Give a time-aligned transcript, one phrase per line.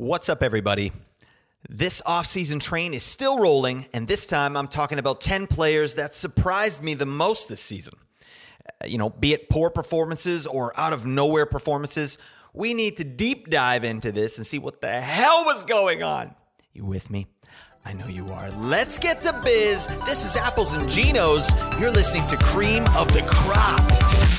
[0.00, 0.92] What's up, everybody?
[1.68, 6.14] This offseason train is still rolling, and this time I'm talking about 10 players that
[6.14, 7.92] surprised me the most this season.
[8.86, 12.16] You know, be it poor performances or out of nowhere performances,
[12.54, 16.34] we need to deep dive into this and see what the hell was going on.
[16.72, 17.26] You with me?
[17.84, 18.50] I know you are.
[18.52, 19.86] Let's get to biz.
[20.06, 21.50] This is Apples and Ginos.
[21.78, 24.29] You're listening to Cream of the Crop.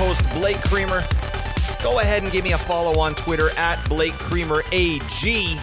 [0.00, 1.04] Host, Blake Creamer.
[1.82, 5.58] Go ahead and give me a follow on Twitter at Blake Creamer AG.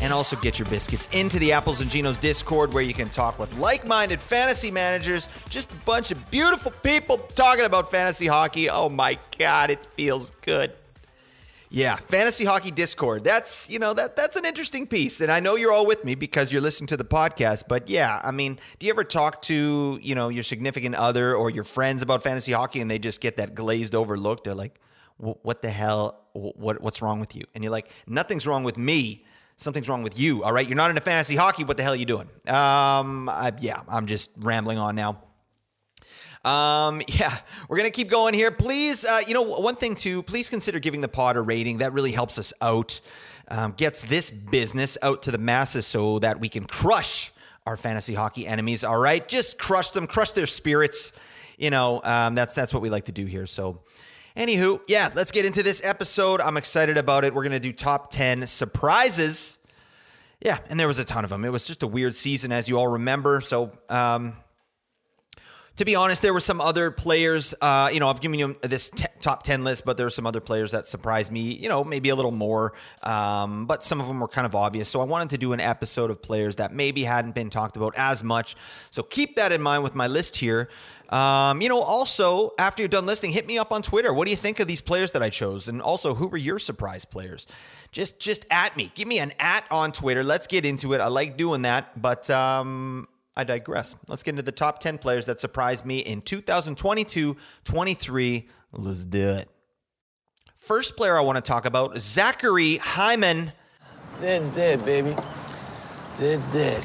[0.00, 3.40] And also get your biscuits into the Apples and Ginos Discord where you can talk
[3.40, 8.70] with like minded fantasy managers, just a bunch of beautiful people talking about fantasy hockey.
[8.70, 10.72] Oh my God, it feels good.
[11.74, 13.24] Yeah, fantasy hockey discord.
[13.24, 15.22] That's, you know, that that's an interesting piece.
[15.22, 18.20] And I know you're all with me because you're listening to the podcast, but yeah,
[18.22, 22.02] I mean, do you ever talk to, you know, your significant other or your friends
[22.02, 24.44] about fantasy hockey and they just get that glazed over look?
[24.44, 24.80] They're like,
[25.16, 26.20] "What the hell?
[26.34, 29.24] What what's wrong with you?" And you're like, "Nothing's wrong with me.
[29.56, 31.64] Something's wrong with you." All right, you're not into fantasy hockey.
[31.64, 32.28] What the hell are you doing?
[32.48, 35.22] Um, I, yeah, I'm just rambling on now.
[36.44, 38.50] Um, yeah, we're gonna keep going here.
[38.50, 40.22] Please, uh, you know, one thing too.
[40.22, 41.78] Please consider giving the pod a rating.
[41.78, 43.00] That really helps us out.
[43.48, 47.32] Um, gets this business out to the masses so that we can crush
[47.66, 48.82] our fantasy hockey enemies.
[48.84, 51.12] All right, just crush them, crush their spirits.
[51.58, 53.46] You know, um, that's that's what we like to do here.
[53.46, 53.80] So.
[54.34, 56.40] Anywho, yeah, let's get into this episode.
[56.40, 57.34] I'm excited about it.
[57.34, 59.58] We're going to do top 10 surprises.
[60.40, 61.44] Yeah, and there was a ton of them.
[61.44, 63.42] It was just a weird season, as you all remember.
[63.42, 64.36] So, um,
[65.76, 67.54] to be honest, there were some other players.
[67.60, 70.26] Uh, you know, I've given you this t- top ten list, but there were some
[70.26, 71.40] other players that surprised me.
[71.40, 74.88] You know, maybe a little more, um, but some of them were kind of obvious.
[74.88, 77.94] So I wanted to do an episode of players that maybe hadn't been talked about
[77.96, 78.54] as much.
[78.90, 80.68] So keep that in mind with my list here.
[81.08, 84.14] Um, you know, also after you're done listening, hit me up on Twitter.
[84.14, 85.68] What do you think of these players that I chose?
[85.68, 87.46] And also, who were your surprise players?
[87.90, 88.90] Just, just at me.
[88.94, 90.24] Give me an at on Twitter.
[90.24, 91.02] Let's get into it.
[91.02, 93.96] I like doing that, but um, I digress.
[94.08, 98.48] Let's get into the top 10 players that surprised me in 2022 23.
[98.72, 99.48] Let's do it.
[100.56, 103.52] First player I want to talk about, Zachary Hyman
[104.12, 105.16] Zed's dead, baby.
[106.14, 106.84] Zed's dead.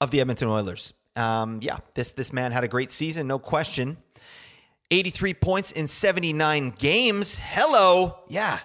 [0.00, 0.92] of the Edmonton Oilers.
[1.14, 3.98] Um, yeah, this this man had a great season, no question.
[4.90, 7.38] 83 points in 79 games.
[7.38, 8.18] Hello.
[8.28, 8.58] Yeah.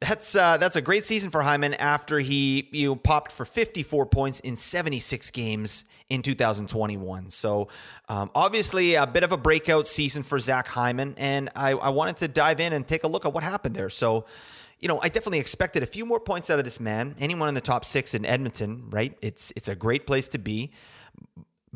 [0.00, 4.06] That's uh, that's a great season for Hyman after he you know, popped for 54
[4.06, 7.30] points in 76 games in 2021.
[7.30, 7.68] So
[8.08, 12.18] um, obviously a bit of a breakout season for Zach Hyman, and I, I wanted
[12.18, 13.90] to dive in and take a look at what happened there.
[13.90, 14.26] So
[14.78, 17.16] you know, I definitely expected a few more points out of this man.
[17.18, 19.16] Anyone in the top six in Edmonton, right?
[19.20, 20.70] It's it's a great place to be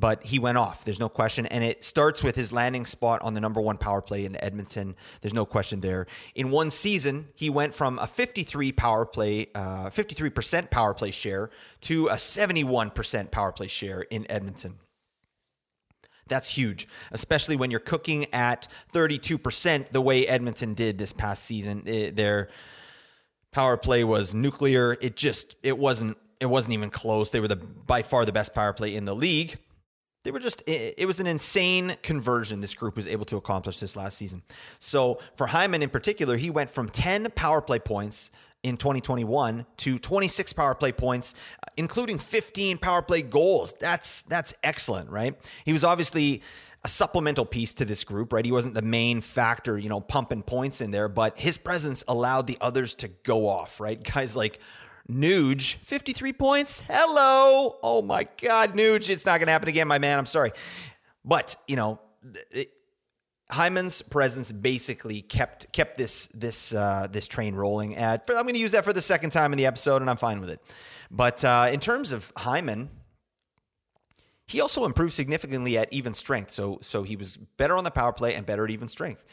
[0.02, 0.84] but he went off.
[0.84, 1.46] There's no question.
[1.46, 4.96] And it starts with his landing spot on the number one power play in Edmonton.
[5.20, 6.08] There's no question there.
[6.34, 11.50] In one season, he went from a 53 power play, uh, 53% power play share
[11.82, 14.80] to a 71% power play share in Edmonton.
[16.26, 21.84] That's huge, especially when you're cooking at 32% the way Edmonton did this past season.
[21.86, 22.48] It- their
[23.52, 24.96] power play was nuclear.
[25.00, 27.30] It just it wasn't it wasn't even close.
[27.30, 29.58] They were the by far the best power play in the league.
[30.25, 33.97] They were just it, was an insane conversion this group was able to accomplish this
[33.97, 34.43] last season.
[34.78, 38.31] So for Hyman in particular, he went from 10 power play points
[38.62, 41.34] in 2021 to 26 power play points
[41.66, 43.72] uh, including 15 power play goals.
[43.81, 45.34] That's that's excellent, right?
[45.65, 46.43] He was obviously
[46.84, 48.44] a supplemental piece to this group, right?
[48.44, 52.49] He wasn't the main factor, you know, pumping points in there, but his presence allowed
[52.49, 54.03] the others to go off, right?
[54.15, 54.61] Guys like
[55.12, 56.83] Nuge, 53 points.
[56.89, 57.77] Hello.
[57.83, 59.11] Oh my God, Nuge.
[59.11, 60.19] It's not going to happen again, my man.
[60.19, 60.53] I'm sorry.
[61.25, 62.00] But, you know,
[62.50, 62.73] it,
[63.50, 67.97] Hyman's presence basically kept kept this this uh, this train rolling.
[67.97, 70.17] At, I'm going to use that for the second time in the episode, and I'm
[70.17, 70.62] fine with it.
[71.11, 72.88] But uh, in terms of Hyman,
[74.47, 76.50] he also improved significantly at even strength.
[76.50, 79.26] So so he was better on the power play and better at even strength.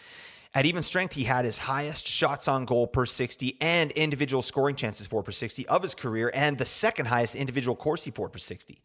[0.55, 4.75] At even strength, he had his highest shots on goal per 60 and individual scoring
[4.75, 8.39] chances for per 60 of his career, and the second highest individual Corsi for per
[8.39, 8.81] 60.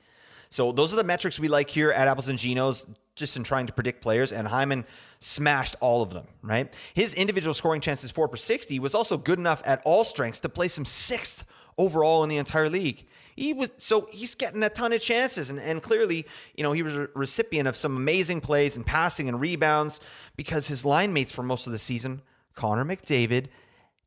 [0.51, 3.67] So those are the metrics we like here at Apples and Ginos, just in trying
[3.67, 4.31] to predict players.
[4.33, 4.85] And Hyman
[5.21, 6.73] smashed all of them, right?
[6.93, 10.49] His individual scoring chances for per 60 was also good enough at all strengths to
[10.49, 11.45] place him sixth
[11.79, 13.07] overall in the entire league.
[13.37, 16.83] He was so he's getting a ton of chances, and, and clearly, you know, he
[16.83, 20.01] was a recipient of some amazing plays and passing and rebounds
[20.37, 22.23] because his line mates for most of the season,
[22.55, 23.47] Connor McDavid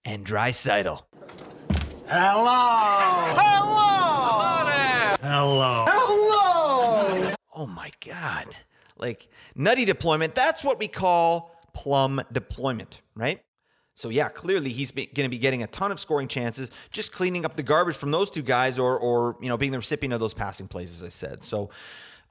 [0.06, 1.04] and Draisaitl.
[2.08, 3.36] Hello.
[3.36, 3.88] Hello.
[5.22, 5.86] Hello.
[5.86, 5.86] Hello.
[5.90, 7.34] Hello.
[7.56, 8.46] Oh my God.
[8.98, 10.34] Like nutty deployment.
[10.36, 13.42] That's what we call plum deployment, right?
[13.98, 17.46] So yeah, clearly he's going to be getting a ton of scoring chances, just cleaning
[17.46, 20.20] up the garbage from those two guys, or or you know being the recipient of
[20.20, 21.42] those passing plays, as I said.
[21.42, 21.72] So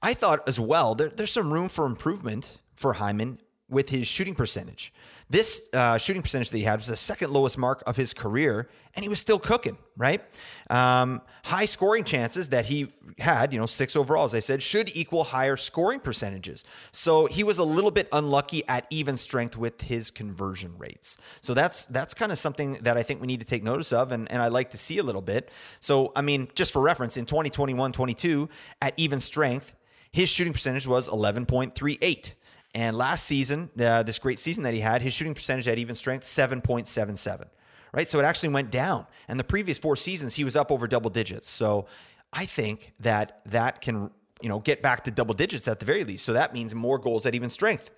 [0.00, 4.36] I thought as well there, there's some room for improvement for Hyman with his shooting
[4.36, 4.92] percentage.
[5.28, 8.68] This uh, shooting percentage that he had was the second lowest mark of his career,
[8.94, 10.22] and he was still cooking, right?
[10.70, 14.96] Um, high scoring chances that he had, you know, six overall, as I said, should
[14.96, 16.64] equal higher scoring percentages.
[16.92, 21.16] So he was a little bit unlucky at even strength with his conversion rates.
[21.40, 24.12] So that's that's kind of something that I think we need to take notice of,
[24.12, 25.50] and, and I like to see a little bit.
[25.80, 28.48] So, I mean, just for reference, in 2021 22,
[28.80, 29.74] at even strength,
[30.12, 32.34] his shooting percentage was 11.38.
[32.74, 35.94] And last season, uh, this great season that he had, his shooting percentage at even
[35.94, 37.46] strength, 7.77,
[37.92, 38.08] right?
[38.08, 39.06] So it actually went down.
[39.28, 41.48] And the previous four seasons, he was up over double digits.
[41.48, 41.86] So
[42.32, 44.10] I think that that can,
[44.42, 46.24] you know, get back to double digits at the very least.
[46.24, 47.90] So that means more goals at even strength.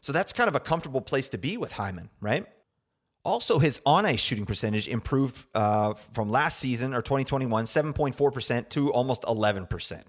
[0.00, 2.44] So that's kind of a comfortable place to be with Hyman, right?
[3.24, 8.92] Also, his on ice shooting percentage improved uh, from last season or 2021, 7.4% to
[8.92, 10.02] almost 11%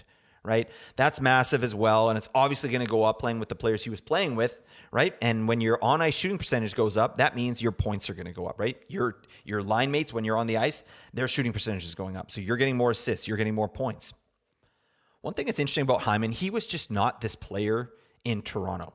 [0.45, 0.69] right?
[0.95, 2.09] That's massive as well.
[2.09, 4.61] And it's obviously going to go up playing with the players he was playing with,
[4.91, 5.15] right?
[5.21, 8.27] And when your on ice shooting percentage goes up, that means your points are going
[8.27, 8.77] to go up, right?
[8.87, 10.83] Your your line mates, when you're on the ice,
[11.13, 12.31] their shooting percentage is going up.
[12.31, 14.13] So you're getting more assists, you're getting more points.
[15.21, 17.89] One thing that's interesting about Hyman, he was just not this player
[18.23, 18.93] in Toronto.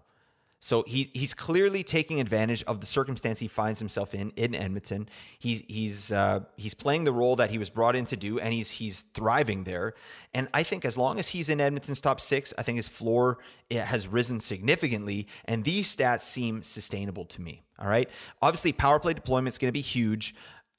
[0.62, 5.09] So he, he's clearly taking advantage of the circumstance he finds himself in in Edmonton.
[5.39, 8.53] He's he's uh, he's playing the role that he was brought in to do, and
[8.53, 9.95] he's he's thriving there.
[10.35, 13.39] And I think as long as he's in Edmonton's top six, I think his floor
[13.71, 17.63] has risen significantly, and these stats seem sustainable to me.
[17.79, 18.11] All right,
[18.43, 20.35] obviously power play deployment is going to be huge.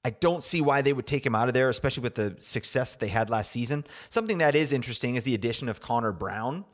[0.06, 2.92] I don't see why they would take him out of there, especially with the success
[2.92, 3.86] that they had last season.
[4.10, 6.66] Something that is interesting is the addition of Connor Brown.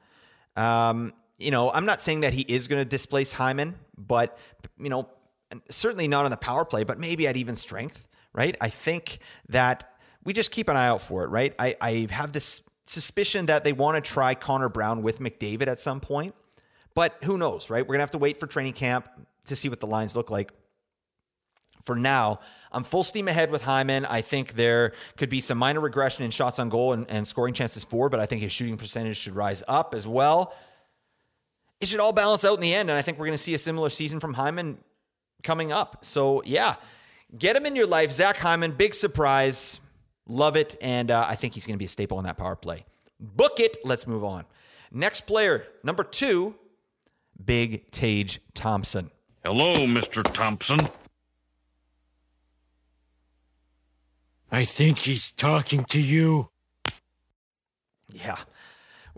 [0.58, 4.38] Um, you know, I'm not saying that he is going to displace Hyman, but,
[4.80, 5.10] you know,
[5.70, 8.58] certainly not on the power play, but maybe at even strength, right?
[8.60, 9.20] I think
[9.50, 9.94] that
[10.24, 11.54] we just keep an eye out for it, right?
[11.60, 15.80] I, I have this suspicion that they want to try Connor Brown with McDavid at
[15.80, 16.34] some point,
[16.96, 17.84] but who knows, right?
[17.84, 19.08] We're going to have to wait for training camp
[19.46, 20.52] to see what the lines look like.
[21.84, 22.40] For now,
[22.72, 24.06] I'm full steam ahead with Hyman.
[24.06, 27.54] I think there could be some minor regression in shots on goal and, and scoring
[27.54, 30.54] chances for, but I think his shooting percentage should rise up as well
[31.80, 32.90] it should all balance out in the end.
[32.90, 34.80] And I think we're going to see a similar season from Hyman
[35.44, 36.04] coming up.
[36.04, 36.76] So, yeah,
[37.38, 38.12] get him in your life.
[38.12, 39.80] Zach Hyman, big surprise.
[40.28, 40.76] Love it.
[40.82, 42.86] And uh, I think he's going to be a staple in that power play.
[43.20, 43.78] Book it.
[43.84, 44.46] Let's move on.
[44.92, 46.56] Next player, number two,
[47.44, 49.12] Big Tage Thompson.
[49.44, 50.24] Hello, Mr.
[50.24, 50.80] Thompson.
[54.50, 56.50] I think he's talking to you.
[58.10, 58.38] Yeah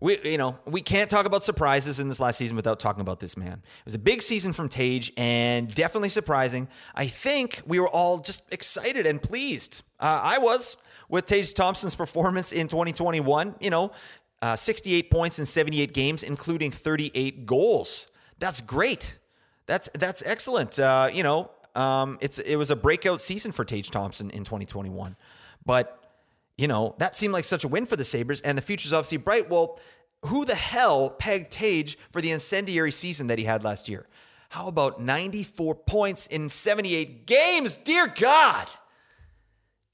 [0.01, 3.19] we you know we can't talk about surprises in this last season without talking about
[3.19, 3.61] this man.
[3.63, 6.67] It was a big season from Tage and definitely surprising.
[6.95, 9.83] I think we were all just excited and pleased.
[9.99, 10.77] Uh, I was
[11.09, 13.55] with Tage Thompson's performance in 2021.
[13.59, 13.91] You know,
[14.41, 18.07] uh, 68 points in 78 games, including 38 goals.
[18.39, 19.17] That's great.
[19.65, 20.79] That's that's excellent.
[20.79, 25.15] Uh, you know, um, it's it was a breakout season for Tage Thompson in 2021,
[25.65, 26.08] but
[26.59, 29.15] you know, that seemed like such a win for the Sabres, and the future's obviously
[29.15, 29.49] bright.
[29.49, 29.79] Well,
[30.25, 34.07] who the hell pegged Tage for the incendiary season that he had last year?
[34.49, 37.77] How about 94 points in 78 games?
[37.77, 38.67] Dear God.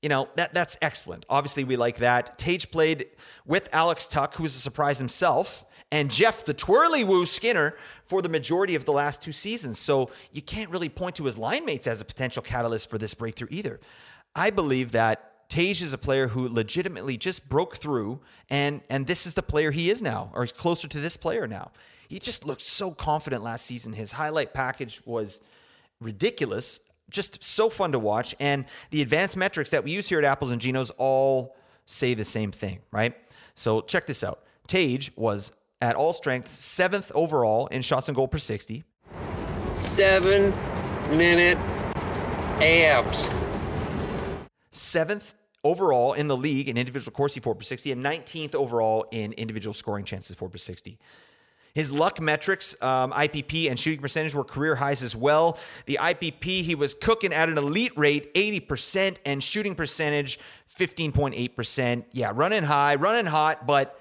[0.02, 1.28] You know, that that's excellent.
[1.30, 2.40] Obviously, we like that.
[2.40, 3.06] Tage played
[3.46, 7.76] with Alex Tuch, who's a surprise himself, and Jeff the Twirly Woo Skinner
[8.08, 9.78] for the majority of the last two seasons.
[9.78, 13.14] So you can't really point to his line mates as a potential catalyst for this
[13.14, 13.80] breakthrough either.
[14.36, 19.26] I believe that Tage is a player who legitimately just broke through, and and this
[19.26, 21.72] is the player he is now, or he's closer to this player now.
[22.08, 23.94] He just looked so confident last season.
[23.94, 25.42] His highlight package was
[26.02, 28.36] ridiculous, just so fun to watch.
[28.40, 32.26] And the advanced metrics that we use here at Apples and Ginos all say the
[32.26, 33.16] same thing, right?
[33.56, 34.44] So check this out.
[34.68, 38.84] Tage was at all strengths seventh overall in shots and goal per 60.
[39.78, 40.52] Seven
[41.12, 41.58] minute
[42.60, 43.46] AFs
[44.76, 45.35] seventh
[45.66, 49.74] overall in the league in individual Corsi 4 per 60 and 19th overall in individual
[49.74, 50.98] scoring chances 4 per 60.
[51.74, 55.60] His luck metrics, um, IPP and shooting percentage were career highs as well.
[55.88, 62.06] The IPP, he was cooking at an elite rate, 80%, and shooting percentage, 15.8%.
[62.14, 64.00] Yeah, running high, running hot, but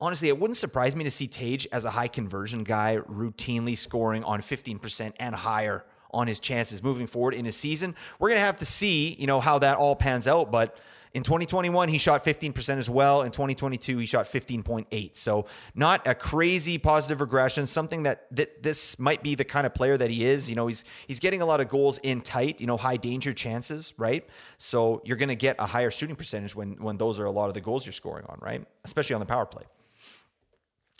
[0.00, 4.22] honestly, it wouldn't surprise me to see Tage as a high conversion guy routinely scoring
[4.22, 7.96] on 15% and higher on his chances moving forward in his season.
[8.20, 10.78] We're going to have to see, you know, how that all pans out, but
[11.18, 13.22] in 2021, he shot 15% as well.
[13.22, 15.16] In 2022, he shot 15.8.
[15.16, 17.66] So not a crazy positive regression.
[17.66, 20.48] Something that, that this might be the kind of player that he is.
[20.48, 23.34] You know, he's he's getting a lot of goals in tight, you know, high danger
[23.34, 24.28] chances, right?
[24.58, 27.48] So you're going to get a higher shooting percentage when when those are a lot
[27.48, 28.64] of the goals you're scoring on, right?
[28.84, 29.64] Especially on the power play.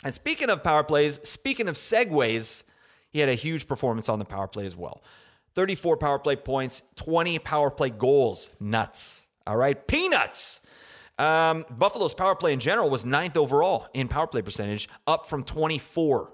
[0.03, 2.63] And speaking of power plays, speaking of segues,
[3.09, 5.01] he had a huge performance on the power play as well.
[5.55, 8.49] 34 power play points, 20 power play goals.
[8.59, 9.27] Nuts.
[9.49, 10.61] All right, peanuts.
[11.17, 15.43] Um, Buffalo's power play in general was ninth overall in power play percentage, up from
[15.43, 16.31] 24.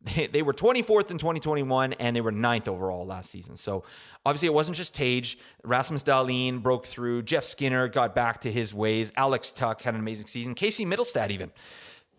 [0.00, 3.56] They, they were 24th in 2021, and they were ninth overall last season.
[3.56, 3.82] So
[4.24, 5.36] obviously, it wasn't just Tage.
[5.64, 7.24] Rasmus Dahlin broke through.
[7.24, 9.12] Jeff Skinner got back to his ways.
[9.16, 10.54] Alex Tuch had an amazing season.
[10.54, 11.50] Casey Mittelstadt even.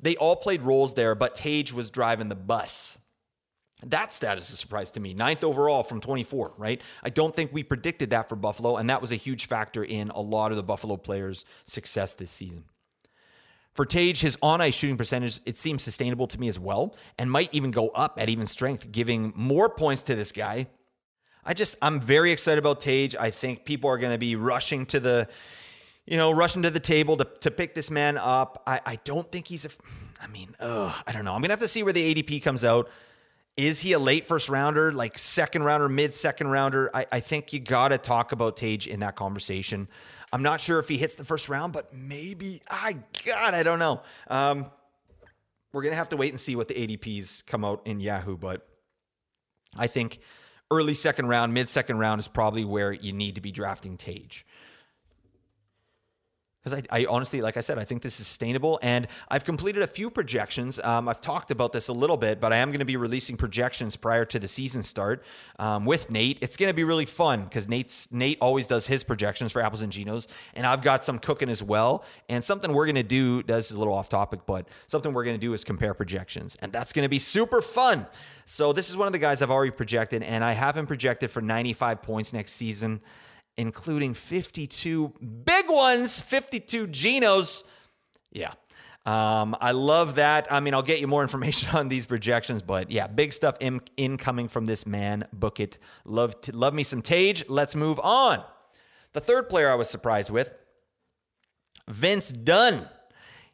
[0.02, 2.98] They all played roles there, but Tage was driving the bus.
[3.86, 5.14] That status is a surprise to me.
[5.14, 6.82] Ninth overall from 24, right?
[7.04, 10.10] I don't think we predicted that for Buffalo, and that was a huge factor in
[10.10, 12.64] a lot of the Buffalo players' success this season.
[13.76, 17.32] For Tage, his on ice shooting percentage, it seems sustainable to me as well, and
[17.32, 20.66] might even go up at even strength, giving more points to this guy.
[21.46, 23.16] I just, I'm very excited about Tage.
[23.16, 25.30] I think people are going to be rushing to the,
[26.08, 28.64] you know, rushing to the table to, to pick this man up.
[28.66, 29.70] I, I don't think he's a,
[30.20, 31.34] I mean, ugh, I don't know.
[31.34, 32.90] I'm going to have to see where the ADP comes out.
[33.58, 36.92] Is he a late first rounder, like second rounder, mid second rounder?
[36.94, 39.88] I, I think you got to talk about Tage in that conversation.
[40.32, 42.62] I'm not sure if he hits the first round, but maybe.
[42.70, 42.94] I
[43.26, 44.02] God, I don't know.
[44.28, 44.70] Um,
[45.74, 48.68] we're gonna have to wait and see what the ADPs come out in Yahoo, but
[49.78, 50.20] I think
[50.70, 54.46] early second round, mid second round is probably where you need to be drafting Tage
[56.68, 58.80] because I, I, honestly, like I said, I think this is sustainable.
[58.82, 60.80] And I've completed a few projections.
[60.84, 63.38] Um, I've talked about this a little bit, but I am going to be releasing
[63.38, 65.24] projections prior to the season start
[65.60, 66.38] um, with Nate.
[66.42, 69.82] It's going to be really fun because Nate's Nate always does his projections for apples
[69.82, 72.04] and Ginos, and I've got some cooking as well.
[72.30, 73.44] And something we're going to do.
[73.48, 76.72] Is a little off topic, but something we're going to do is compare projections, and
[76.72, 78.06] that's going to be super fun.
[78.46, 81.32] So this is one of the guys I've already projected, and I have him projected
[81.32, 83.02] for 95 points next season
[83.58, 87.64] including 52 big ones, 52 Ginos.
[88.32, 88.54] Yeah.
[89.06, 90.48] Um, I love that.
[90.52, 93.82] I mean, I'll get you more information on these projections, but yeah, big stuff in,
[93.96, 95.28] incoming from this man.
[95.34, 95.80] Book it.
[96.06, 97.48] Love, love me some Tage.
[97.50, 98.44] Let's move on.
[99.14, 100.54] The third player I was surprised with,
[101.88, 102.88] Vince Dunn.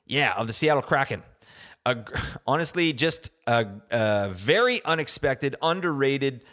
[0.06, 1.24] Yeah, of the Seattle Kraken.
[1.86, 1.98] A,
[2.48, 6.44] honestly, just a, a very unexpected, underrated,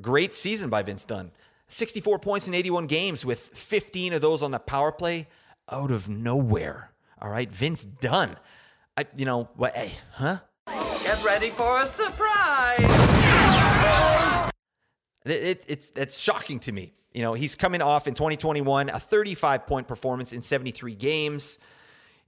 [0.00, 1.32] great season by Vince Dunn.
[1.72, 5.26] 64 points in 81 games with 15 of those on the power play
[5.70, 6.92] out of nowhere.
[7.20, 8.36] All right, Vince Dunn.
[8.96, 9.74] I, you know what?
[9.74, 10.38] Hey, huh?
[10.66, 12.78] Get ready for a surprise.
[15.24, 16.92] It, it, it's that's shocking to me.
[17.14, 21.58] You know, he's coming off in 2021 a 35 point performance in 73 games.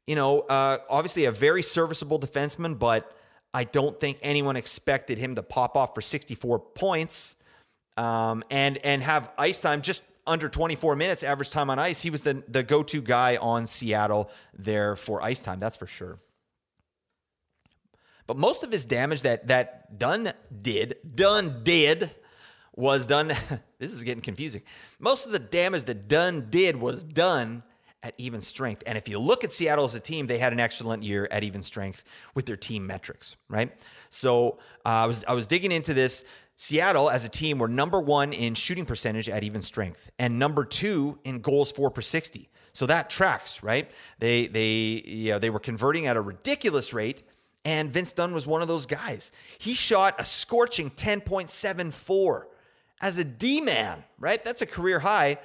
[0.06, 3.14] You know, uh, obviously a very serviceable defenseman, but
[3.52, 7.36] I don't think anyone expected him to pop off for 64 points
[7.96, 12.00] um, and and have ice time just under 24 minutes average time on ice.
[12.02, 15.58] He was the the go to guy on Seattle there for ice time.
[15.58, 16.18] That's for sure.
[18.26, 20.32] But most of his damage that that Dunn
[20.62, 22.14] did, Dunn did,
[22.74, 23.28] was done.
[23.78, 24.62] this is getting confusing.
[24.98, 27.62] Most of the damage that Dunn did was done
[28.04, 28.82] at even strength.
[28.86, 31.42] And if you look at Seattle as a team, they had an excellent year at
[31.42, 33.72] even strength with their team metrics, right?
[34.10, 36.24] So uh, I was I was digging into this.
[36.56, 40.64] Seattle as a team were number one in shooting percentage at even strength and number
[40.64, 42.49] two in goals for per 60.
[42.73, 43.90] So that tracks, right?
[44.18, 47.23] They they you know, they were converting at a ridiculous rate,
[47.64, 49.32] and Vince Dunn was one of those guys.
[49.58, 52.44] He shot a scorching 10.74
[53.00, 54.44] as a D man, right?
[54.44, 55.38] That's a career high.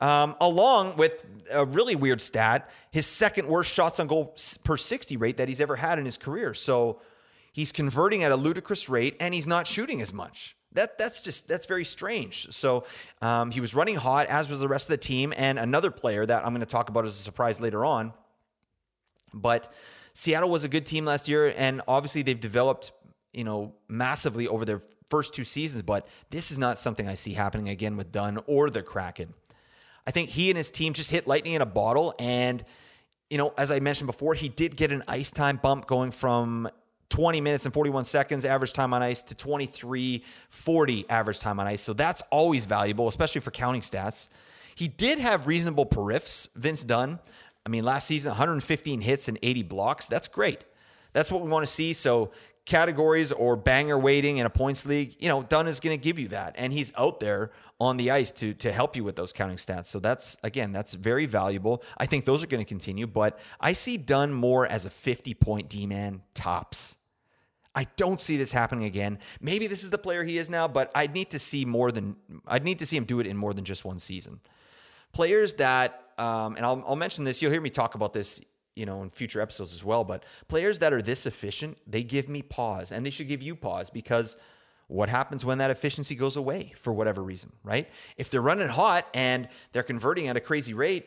[0.00, 5.16] Um, along with a really weird stat, his second worst shots on goal per 60
[5.16, 6.54] rate that he's ever had in his career.
[6.54, 7.00] So
[7.58, 10.56] he's converting at a ludicrous rate and he's not shooting as much.
[10.74, 12.46] That that's just that's very strange.
[12.50, 12.84] So
[13.20, 16.24] um, he was running hot, as was the rest of the team, and another player
[16.24, 18.12] that I'm going to talk about as a surprise later on.
[19.34, 19.72] But
[20.12, 22.92] Seattle was a good team last year, and obviously they've developed,
[23.32, 25.82] you know, massively over their first two seasons.
[25.82, 29.34] But this is not something I see happening again with Dunn or the Kraken.
[30.06, 32.62] I think he and his team just hit lightning in a bottle, and
[33.30, 36.68] you know, as I mentioned before, he did get an ice time bump going from
[37.18, 41.80] 20 minutes and 41 seconds average time on ice to 23:40 average time on ice.
[41.80, 44.28] So that's always valuable, especially for counting stats.
[44.76, 47.18] He did have reasonable periffs, Vince Dunn.
[47.66, 50.06] I mean, last season 115 hits and 80 blocks.
[50.06, 50.64] That's great.
[51.12, 51.92] That's what we want to see.
[51.92, 52.30] So
[52.66, 56.20] categories or banger weighting in a points league, you know, Dunn is going to give
[56.20, 56.54] you that.
[56.56, 59.86] And he's out there on the ice to to help you with those counting stats.
[59.86, 61.82] So that's again, that's very valuable.
[61.96, 65.34] I think those are going to continue, but I see Dunn more as a 50
[65.34, 66.94] point D man tops.
[67.78, 69.20] I don't see this happening again.
[69.40, 72.16] Maybe this is the player he is now, but I'd need to see more than
[72.44, 74.40] I'd need to see him do it in more than just one season.
[75.12, 77.40] Players that, um, and I'll, I'll mention this.
[77.40, 78.40] You'll hear me talk about this
[78.74, 80.02] you know, in future episodes as well.
[80.02, 83.54] But players that are this efficient, they give me pause and they should give you
[83.54, 84.36] pause because
[84.88, 87.88] what happens when that efficiency goes away for whatever reason, right?
[88.16, 91.06] If they're running hot and they're converting at a crazy rate,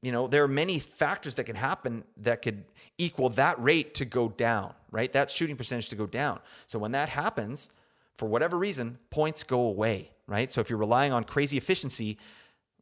[0.00, 2.64] you know, there are many factors that can happen that could
[2.96, 5.12] equal that rate to go down, right?
[5.12, 6.40] That shooting percentage to go down.
[6.66, 7.70] So when that happens,
[8.16, 10.50] for whatever reason, points go away, right?
[10.50, 12.18] So if you're relying on crazy efficiency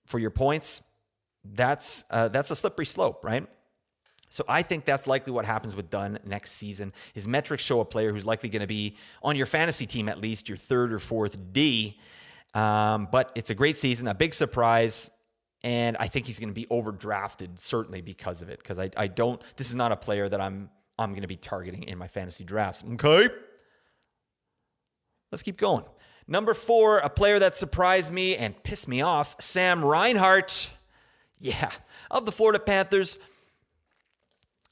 [0.06, 0.82] for your points,
[1.44, 3.46] that's uh, that's a slippery slope, right?
[4.30, 6.92] So I think that's likely what happens with Dunn next season.
[7.14, 10.20] His metrics show a player who's likely going to be on your fantasy team at
[10.20, 11.98] least, your third or fourth D.
[12.54, 15.10] Um, but it's a great season, a big surprise.
[15.64, 18.58] And I think he's going to be overdrafted certainly because of it.
[18.58, 21.36] Because I, I don't, this is not a player that I'm I'm going to be
[21.36, 22.82] targeting in my fantasy drafts.
[22.94, 23.28] Okay.
[25.30, 25.84] Let's keep going.
[26.26, 30.70] Number four, a player that surprised me and pissed me off, Sam Reinhart.
[31.38, 31.70] Yeah,
[32.10, 33.18] of the Florida Panthers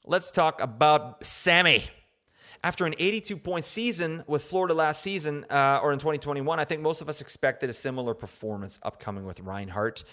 [0.07, 1.89] let's talk about Sammy.
[2.63, 6.81] After an 82 point season with Florida last season uh, or in 2021, I think
[6.81, 10.03] most of us expected a similar performance upcoming with Reinhart.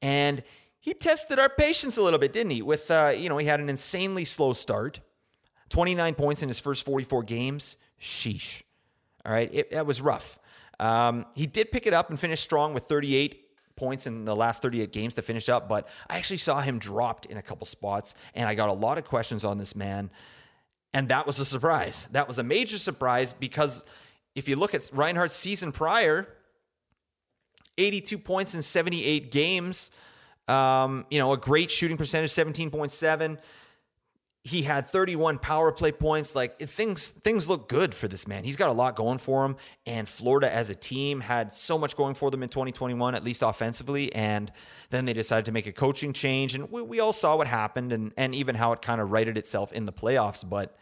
[0.00, 0.42] And
[0.80, 2.62] he tested our patience a little bit, didn't he?
[2.62, 4.98] With, uh, you know, he had an insanely slow start,
[5.72, 7.76] 29 points in his first 44 games.
[8.00, 8.62] Sheesh.
[9.24, 9.50] All right.
[9.52, 10.38] It, that was rough.
[10.78, 13.42] Um, he did pick it up and finish strong with 38
[13.76, 17.26] points in the last 38 games to finish up, but I actually saw him dropped
[17.26, 20.10] in a couple spots, and I got a lot of questions on this man.
[20.92, 22.06] And that was a surprise.
[22.12, 23.84] That was a major surprise because
[24.34, 26.28] if you look at Reinhart's season prior,
[27.78, 29.90] 82 points in 78 games,
[30.48, 33.38] um, you know, a great shooting percentage, 17.7
[34.44, 36.34] he had 31 power play points.
[36.34, 38.42] Like things things look good for this man.
[38.42, 39.56] He's got a lot going for him.
[39.86, 43.42] And Florida as a team had so much going for them in 2021, at least
[43.42, 44.12] offensively.
[44.14, 44.50] And
[44.90, 46.56] then they decided to make a coaching change.
[46.56, 49.38] And we, we all saw what happened and, and even how it kind of righted
[49.38, 50.48] itself in the playoffs.
[50.48, 50.76] But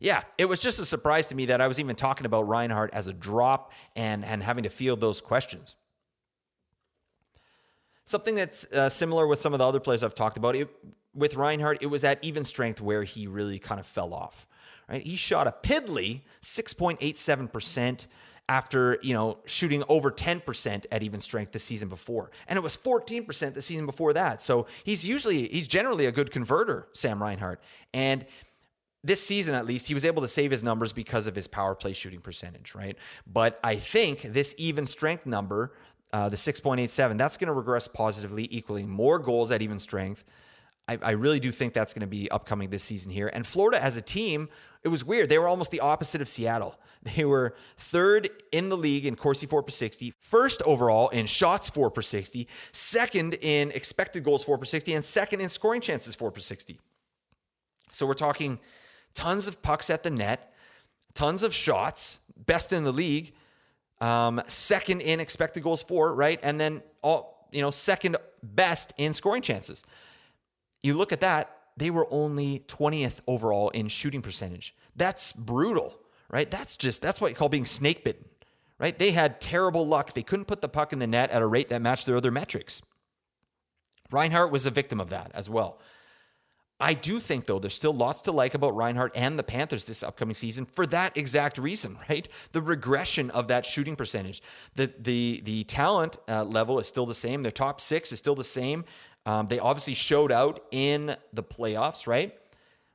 [0.00, 2.90] yeah, it was just a surprise to me that I was even talking about Reinhart
[2.92, 5.76] as a drop and, and having to field those questions.
[8.04, 10.56] Something that's uh, similar with some of the other players I've talked about.
[10.56, 10.68] It,
[11.18, 14.46] with Reinhart, it was at even strength where he really kind of fell off.
[14.88, 15.02] Right?
[15.02, 18.06] He shot a piddly 6.87%
[18.48, 22.30] after, you know, shooting over 10% at even strength the season before.
[22.46, 24.40] And it was 14% the season before that.
[24.40, 27.60] So he's usually he's generally a good converter, Sam Reinhart.
[27.92, 28.24] And
[29.04, 31.74] this season at least he was able to save his numbers because of his power
[31.74, 32.96] play shooting percentage, right?
[33.26, 35.74] But I think this even strength number,
[36.12, 40.24] uh, the 6.87, that's going to regress positively, equaling more goals at even strength
[40.88, 43.30] I, I really do think that's going to be upcoming this season here.
[43.32, 44.48] And Florida as a team,
[44.82, 45.28] it was weird.
[45.28, 46.78] They were almost the opposite of Seattle.
[47.16, 51.70] They were third in the league in Corsi 4 per 60, first overall in shots
[51.70, 56.16] 4 per 60, second in expected goals 4 per 60, and second in scoring chances
[56.16, 56.80] 4 per 60.
[57.92, 58.58] So we're talking
[59.14, 60.52] tons of pucks at the net,
[61.14, 63.32] tons of shots, best in the league,
[64.00, 66.40] um, second in expected goals for, right?
[66.42, 69.84] And then all, you know, second best in scoring chances
[70.82, 74.74] you look at that, they were only 20th overall in shooting percentage.
[74.96, 75.98] That's brutal,
[76.30, 76.50] right?
[76.50, 78.24] That's just, that's what you call being snake bitten,
[78.78, 78.98] right?
[78.98, 80.14] They had terrible luck.
[80.14, 82.30] They couldn't put the puck in the net at a rate that matched their other
[82.30, 82.82] metrics.
[84.10, 85.80] Reinhart was a victim of that as well.
[86.80, 90.04] I do think, though, there's still lots to like about Reinhart and the Panthers this
[90.04, 92.28] upcoming season for that exact reason, right?
[92.52, 94.42] The regression of that shooting percentage.
[94.74, 97.42] The the the talent uh, level is still the same.
[97.42, 98.84] Their top six is still the same.
[99.28, 102.34] Um, they obviously showed out in the playoffs, right?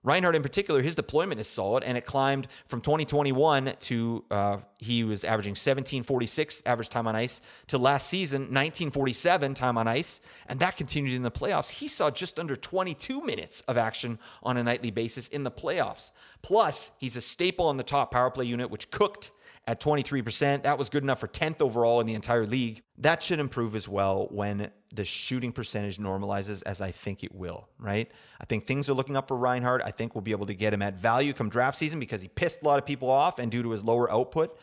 [0.02, 5.04] Reinhart, in particular, his deployment is solid, and it climbed from 2021 to uh, he
[5.04, 10.60] was averaging 1746 average time on ice to last season 1947 time on ice, and
[10.60, 11.70] that continued in the playoffs.
[11.70, 16.10] He saw just under 22 minutes of action on a nightly basis in the playoffs.
[16.42, 19.30] Plus, he's a staple on the top power play unit, which cooked
[19.66, 20.64] at 23%.
[20.64, 22.84] That was good enough for 10th overall in the entire league.
[22.98, 27.70] That should improve as well when the shooting percentage normalizes, as I think it will,
[27.80, 28.12] right?
[28.42, 29.82] I think things are looking up for Reinhart.
[29.86, 32.28] I think we'll be able to get him at value come draft season because he
[32.28, 34.58] pissed a lot of people off and due to his lower output.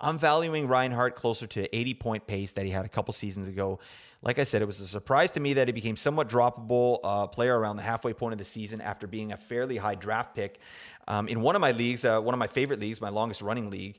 [0.00, 3.78] I'm valuing Reinhart closer to 80 point pace that he had a couple seasons ago.
[4.22, 7.26] Like I said, it was a surprise to me that he became somewhat droppable uh,
[7.26, 10.58] player around the halfway point of the season after being a fairly high draft pick.
[11.06, 13.70] Um, in one of my leagues, uh, one of my favorite leagues, my longest running
[13.70, 13.98] league,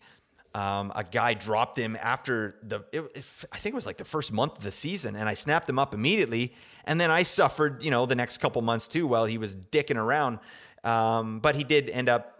[0.53, 4.05] um, a guy dropped him after the, it, it, I think it was like the
[4.05, 6.53] first month of the season, and I snapped him up immediately.
[6.85, 9.97] And then I suffered, you know, the next couple months too while he was dicking
[9.97, 10.39] around.
[10.83, 12.37] Um, but he did end up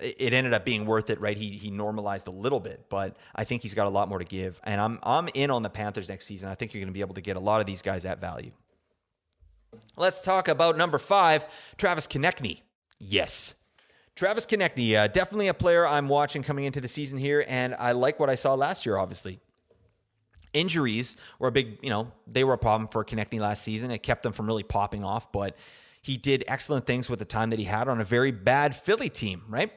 [0.00, 1.36] it ended up being worth it, right?
[1.36, 4.24] He he normalized a little bit, but I think he's got a lot more to
[4.24, 4.60] give.
[4.62, 6.48] And I'm I'm in on the Panthers next season.
[6.48, 8.20] I think you're going to be able to get a lot of these guys at
[8.20, 8.52] value.
[9.96, 12.60] Let's talk about number five, Travis Konecny.
[13.00, 13.54] Yes.
[14.18, 17.92] Travis Konecny, uh, definitely a player I'm watching coming into the season here, and I
[17.92, 19.38] like what I saw last year, obviously.
[20.52, 23.92] Injuries were a big, you know, they were a problem for Konecny last season.
[23.92, 25.56] It kept them from really popping off, but
[26.02, 29.08] he did excellent things with the time that he had on a very bad Philly
[29.08, 29.70] team, right?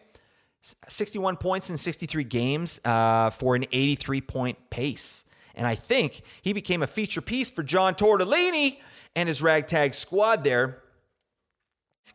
[0.88, 5.24] 61 points in 63 games uh, for an 83 point pace.
[5.54, 8.80] And I think he became a feature piece for John Tortellini
[9.16, 10.82] and his ragtag squad there.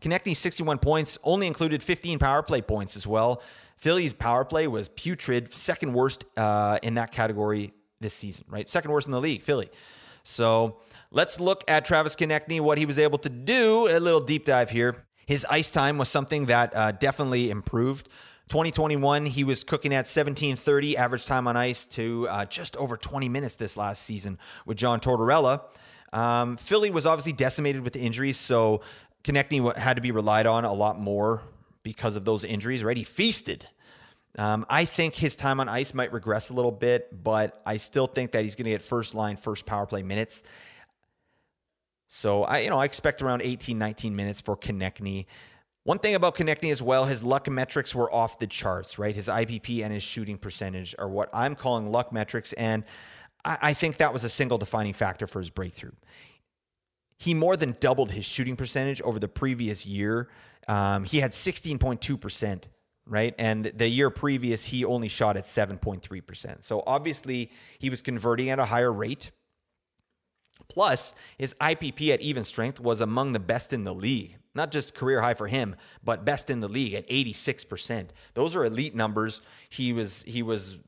[0.01, 3.43] Konecny 61 points only included 15 power play points as well.
[3.77, 8.69] Philly's power play was putrid, second worst uh, in that category this season, right?
[8.69, 9.69] Second worst in the league, Philly.
[10.23, 10.79] So
[11.11, 13.89] let's look at Travis Konecny, what he was able to do.
[13.91, 15.07] A little deep dive here.
[15.27, 18.09] His ice time was something that uh, definitely improved.
[18.49, 23.29] 2021, he was cooking at 1730 average time on ice to uh, just over 20
[23.29, 25.65] minutes this last season with John Tortorella.
[26.13, 28.83] Um, Philly was obviously decimated with injuries, so
[29.27, 31.43] Konecny had to be relied on a lot more
[31.83, 32.97] because of those injuries, right?
[32.97, 33.67] He feasted.
[34.39, 38.07] Um, I think his time on ice might regress a little bit, but I still
[38.07, 40.45] think that he's going to get first line, first power play minutes.
[42.07, 45.27] So I, you know, I expect around 18, 19 minutes for Konecny.
[45.83, 49.15] One thing about Konecny as well, his luck metrics were off the charts, right?
[49.15, 52.53] His IPP and his shooting percentage are what I'm calling luck metrics.
[52.53, 52.85] And
[53.45, 55.93] I, I think that was a single defining factor for his breakthrough.
[57.19, 60.29] He more than doubled his shooting percentage over the previous year.
[60.69, 62.65] Um, he had 16.2%,
[63.07, 63.35] right?
[63.39, 66.63] And the year previous, he only shot at 7.3%.
[66.63, 69.31] So obviously, he was converting at a higher rate.
[70.69, 74.37] Plus, his IPP at even strength was among the best in the league.
[74.55, 78.09] Not just career high for him, but best in the league at 86%.
[78.35, 79.43] Those are elite numbers.
[79.69, 80.81] He was he was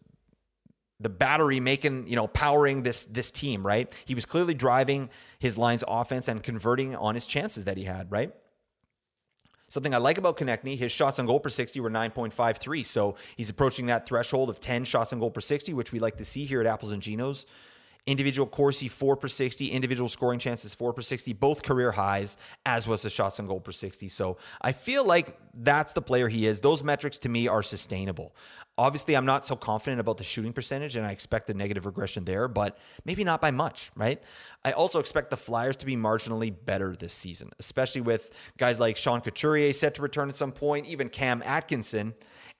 [1.00, 3.92] the battery making, you know, powering this this team, right?
[4.04, 8.10] He was clearly driving his line's offense and converting on his chances that he had,
[8.10, 8.32] right?
[9.70, 12.86] Something I like about Konecny, his shots on goal per 60 were 9.53.
[12.86, 16.16] So he's approaching that threshold of 10 shots on goal per 60, which we like
[16.16, 17.44] to see here at Apples and Ginos.
[18.08, 19.70] Individual Corsi, 4 per 60.
[19.70, 21.34] Individual scoring chances, 4 per 60.
[21.34, 24.08] Both career highs, as was the shots on goal per 60.
[24.08, 26.60] So I feel like that's the player he is.
[26.62, 28.34] Those metrics to me are sustainable.
[28.78, 32.24] Obviously, I'm not so confident about the shooting percentage, and I expect a negative regression
[32.24, 34.22] there, but maybe not by much, right?
[34.64, 38.96] I also expect the Flyers to be marginally better this season, especially with guys like
[38.96, 42.14] Sean Couturier set to return at some point, even Cam Atkinson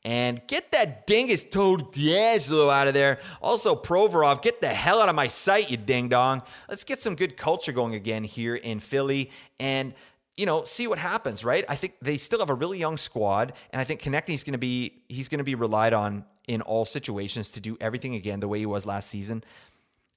[0.04, 3.18] and get that dingus toad DeAngelo out of there.
[3.42, 6.42] Also, Provorov, get the hell out of my sight, you ding dong.
[6.68, 9.94] Let's get some good culture going again here in Philly and
[10.38, 11.64] you know, see what happens, right?
[11.68, 14.58] I think they still have a really young squad, and I think Konecny's going to
[14.58, 18.46] be he's going to be relied on in all situations to do everything again the
[18.46, 19.42] way he was last season.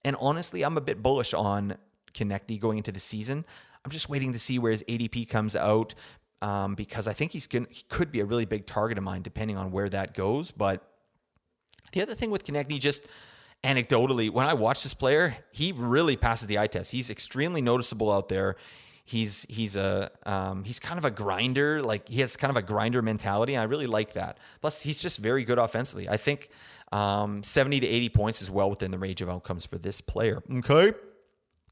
[0.05, 1.75] And honestly, I'm a bit bullish on
[2.13, 3.45] Konecny going into the season.
[3.83, 5.95] I'm just waiting to see where his ADP comes out
[6.41, 9.21] um, because I think he's going he could be a really big target of mine
[9.21, 10.51] depending on where that goes.
[10.51, 10.85] But
[11.93, 13.05] the other thing with Konecny, just
[13.63, 16.91] anecdotally, when I watch this player, he really passes the eye test.
[16.91, 18.55] He's extremely noticeable out there.
[19.03, 21.81] He's he's a um, he's kind of a grinder.
[21.81, 23.57] Like he has kind of a grinder mentality.
[23.57, 24.37] I really like that.
[24.61, 26.07] Plus, he's just very good offensively.
[26.07, 26.49] I think
[26.91, 30.41] um, 70 to 80 points is well within the range of outcomes for this player.
[30.51, 30.93] Okay.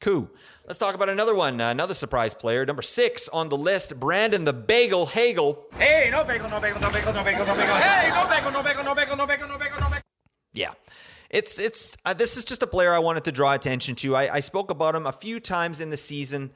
[0.02, 0.30] Cool.
[0.66, 2.66] Let's talk about another one, uh, another surprise player.
[2.66, 5.66] Number six on the list, Brandon the Bagel Hagel.
[5.78, 7.76] Hey, no bagel, no bagel, no bagel, no bagel, no bagel.
[7.76, 10.04] Hey, no bagel, no bagel, no bagel, no bagel, no bagel, no bagel.
[10.54, 10.72] Yeah.
[11.30, 14.16] It's it's uh, this is just a player I wanted to draw attention to.
[14.16, 16.52] I, I spoke about him a few times in the season.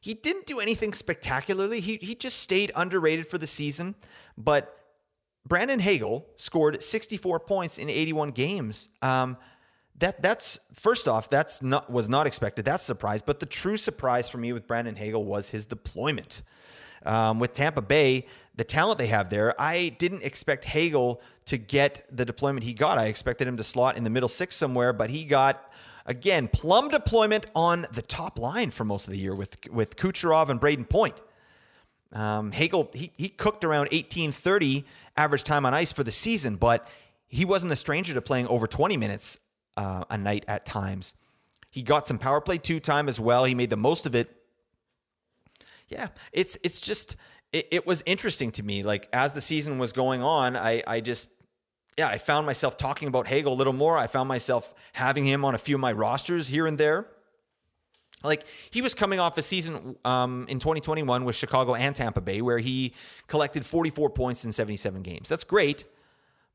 [0.00, 1.80] He didn't do anything spectacularly.
[1.80, 3.94] He he just stayed underrated for the season.
[4.38, 4.72] But
[5.46, 8.88] Brandon Hagel scored 64 points in 81 games.
[9.02, 9.36] Um,
[9.98, 14.28] that that's first off that's not was not expected that's surprise but the true surprise
[14.28, 16.42] for me with brandon hagel was his deployment
[17.04, 19.54] um, with tampa bay the talent they have there.
[19.60, 22.98] I didn't expect Hagel to get the deployment he got.
[22.98, 25.72] I expected him to slot in the middle six somewhere, but he got
[26.06, 30.48] again plum deployment on the top line for most of the year with with Kucherov
[30.48, 31.20] and Brayden Point.
[32.12, 34.84] Um, Hagel he he cooked around 1830
[35.16, 36.88] average time on ice for the season, but
[37.28, 39.40] he wasn't a stranger to playing over 20 minutes
[39.76, 41.14] uh, a night at times.
[41.70, 43.44] He got some power play two time as well.
[43.44, 44.34] He made the most of it.
[45.88, 47.16] Yeah, it's it's just
[47.52, 48.82] it, it was interesting to me.
[48.82, 51.30] Like as the season was going on, I I just
[51.98, 53.96] yeah I found myself talking about Hagel a little more.
[53.96, 57.06] I found myself having him on a few of my rosters here and there.
[58.24, 62.40] Like he was coming off a season um, in 2021 with Chicago and Tampa Bay
[62.40, 62.94] where he
[63.26, 65.28] collected 44 points in 77 games.
[65.28, 65.84] That's great.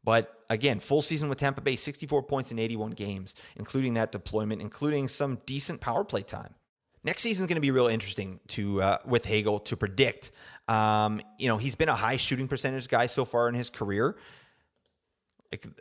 [0.03, 4.61] But again, full season with Tampa Bay, 64 points in 81 games, including that deployment,
[4.61, 6.55] including some decent power play time.
[7.03, 10.31] Next season is going to be real interesting to uh, with Hagel to predict.
[10.67, 14.15] Um, you know, he's been a high shooting percentage guy so far in his career.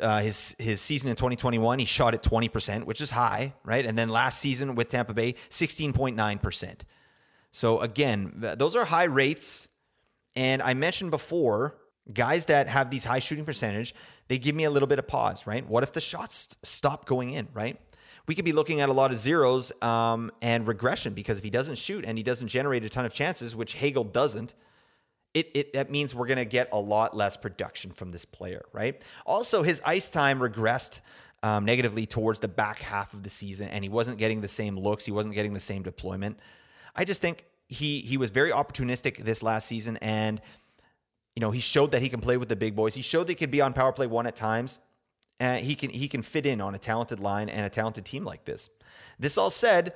[0.00, 3.86] Uh, his his season in 2021, he shot at 20%, which is high, right?
[3.86, 6.80] And then last season with Tampa Bay, 16.9%.
[7.52, 9.68] So again, th- those are high rates.
[10.34, 11.76] And I mentioned before,
[12.12, 13.94] guys that have these high shooting percentage,
[14.28, 15.66] they give me a little bit of pause, right?
[15.66, 17.80] What if the shots stop going in, right?
[18.26, 21.50] We could be looking at a lot of zeros um, and regression because if he
[21.50, 24.54] doesn't shoot and he doesn't generate a ton of chances, which Hagel doesn't,
[25.34, 28.62] it, it that means we're going to get a lot less production from this player,
[28.72, 29.02] right?
[29.26, 31.00] Also, his ice time regressed
[31.42, 34.76] um, negatively towards the back half of the season, and he wasn't getting the same
[34.78, 35.04] looks.
[35.04, 36.38] He wasn't getting the same deployment.
[36.94, 40.40] I just think he he was very opportunistic this last season, and
[41.36, 42.94] you know he showed that he can play with the big boys.
[42.94, 44.80] He showed that he could be on power play one at times.
[45.38, 48.24] And he can he can fit in on a talented line and a talented team
[48.24, 48.68] like this.
[49.18, 49.94] This all said,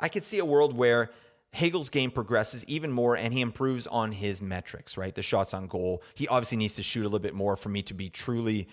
[0.00, 1.10] I could see a world where
[1.52, 5.14] Hagel's game progresses even more and he improves on his metrics, right?
[5.14, 6.02] The shots on goal.
[6.14, 8.68] He obviously needs to shoot a little bit more for me to be truly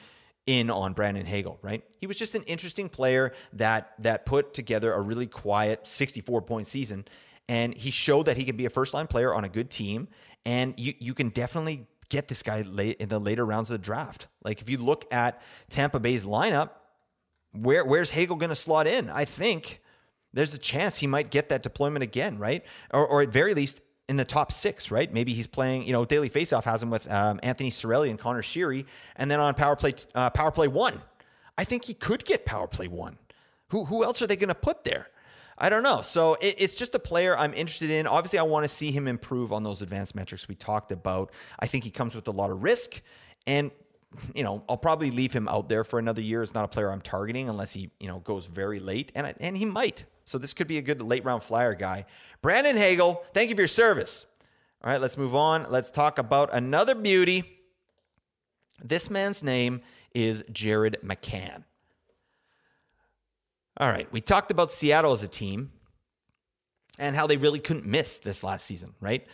[0.45, 1.83] in on Brandon Hagel, right?
[1.99, 6.67] He was just an interesting player that that put together a really quiet 64 point
[6.67, 7.05] season
[7.47, 10.07] and he showed that he could be a first line player on a good team
[10.45, 13.83] and you you can definitely get this guy late in the later rounds of the
[13.83, 14.27] draft.
[14.43, 16.71] Like if you look at Tampa Bay's lineup,
[17.53, 19.09] where where's Hagel going to slot in?
[19.09, 19.81] I think
[20.33, 22.63] there's a chance he might get that deployment again, right?
[22.93, 25.11] Or, or at very least in the top six, right?
[25.11, 25.85] Maybe he's playing.
[25.85, 29.39] You know, Daily Faceoff has him with um, Anthony Cirelli and Conor Sheary, and then
[29.39, 31.01] on power play uh, power play one.
[31.57, 33.17] I think he could get power play one.
[33.69, 35.07] Who who else are they going to put there?
[35.57, 36.01] I don't know.
[36.01, 38.07] So it, it's just a player I'm interested in.
[38.07, 41.31] Obviously, I want to see him improve on those advanced metrics we talked about.
[41.59, 43.01] I think he comes with a lot of risk,
[43.47, 43.71] and
[44.33, 46.41] you know, I'll probably leave him out there for another year.
[46.41, 49.57] It's not a player I'm targeting unless he, you know, goes very late, and and
[49.57, 50.05] he might.
[50.25, 52.05] So this could be a good late round flyer guy.
[52.41, 54.25] Brandon Hagel, thank you for your service.
[54.83, 55.67] All right, let's move on.
[55.69, 57.43] Let's talk about another beauty.
[58.83, 59.81] This man's name
[60.13, 61.63] is Jared McCann.
[63.77, 65.71] All right, we talked about Seattle as a team
[66.97, 69.25] and how they really couldn't miss this last season, right?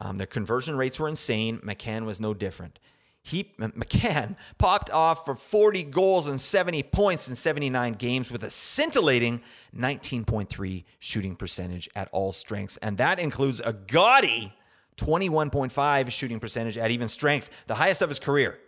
[0.00, 1.58] Um, their conversion rates were insane.
[1.60, 2.78] McCann was no different.
[3.22, 8.50] He McCann popped off for 40 goals and 70 points in 79 games with a
[8.50, 9.40] scintillating
[9.74, 14.52] 19.3 shooting percentage at all strengths, and that includes a gaudy
[14.98, 18.58] 21.5 shooting percentage at even strength, the highest of his career.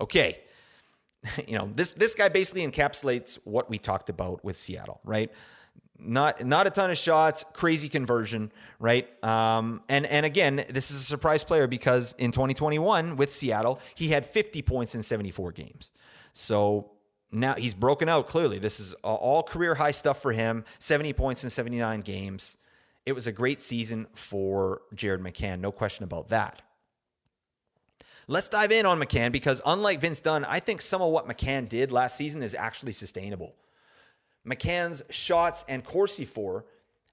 [0.00, 0.40] Okay,
[1.46, 5.30] you know this this guy basically encapsulates what we talked about with Seattle, right?
[5.98, 9.08] Not not a ton of shots, crazy conversion, right?
[9.24, 14.08] Um, and and again, this is a surprise player because in 2021 with Seattle, he
[14.08, 15.92] had 50 points in 74 games.
[16.32, 16.90] So
[17.30, 18.58] now he's broken out clearly.
[18.58, 20.64] This is all career high stuff for him.
[20.78, 22.56] 70 points in 79 games.
[23.06, 26.62] It was a great season for Jared McCann, no question about that.
[28.26, 31.68] Let's dive in on McCann because, unlike Vince Dunn, I think some of what McCann
[31.68, 33.54] did last season is actually sustainable.
[34.46, 36.64] McCann's shots and Corsi for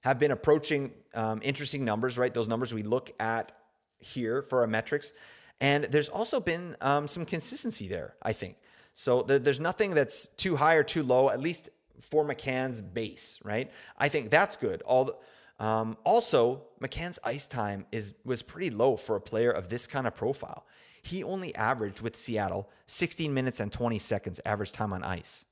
[0.02, 2.32] have been approaching um, interesting numbers, right?
[2.32, 3.52] Those numbers we look at
[3.98, 5.12] here for our metrics.
[5.60, 8.56] And there's also been um, some consistency there, I think.
[8.94, 11.70] So th- there's nothing that's too high or too low, at least
[12.00, 13.70] for McCann's base, right?
[13.96, 14.82] I think that's good.
[14.82, 15.16] All the,
[15.64, 20.06] um, also, McCann's ice time is was pretty low for a player of this kind
[20.06, 20.66] of profile.
[21.02, 25.46] He only averaged with Seattle 16 minutes and 20 seconds average time on ice.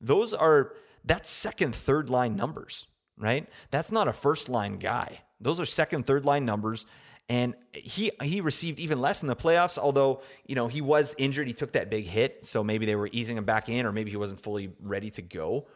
[0.00, 0.72] Those are
[1.04, 2.86] that's second, third line numbers,
[3.18, 3.48] right?
[3.70, 5.22] That's not a first line guy.
[5.40, 6.86] Those are second, third line numbers.
[7.28, 11.48] And he he received even less in the playoffs, although you know he was injured.
[11.48, 14.10] He took that big hit, so maybe they were easing him back in, or maybe
[14.12, 15.66] he wasn't fully ready to go.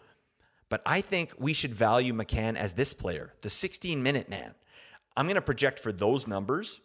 [0.68, 4.54] But I think we should value McCann as this player, the 16 minute man.
[5.16, 6.80] I'm going to project for those numbers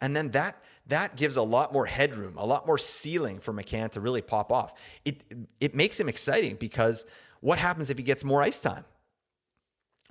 [0.00, 3.90] And then that that gives a lot more headroom, a lot more ceiling for McCann
[3.92, 4.74] to really pop off.
[5.04, 5.22] It
[5.60, 7.06] it makes him exciting because
[7.40, 8.84] what happens if he gets more ice time?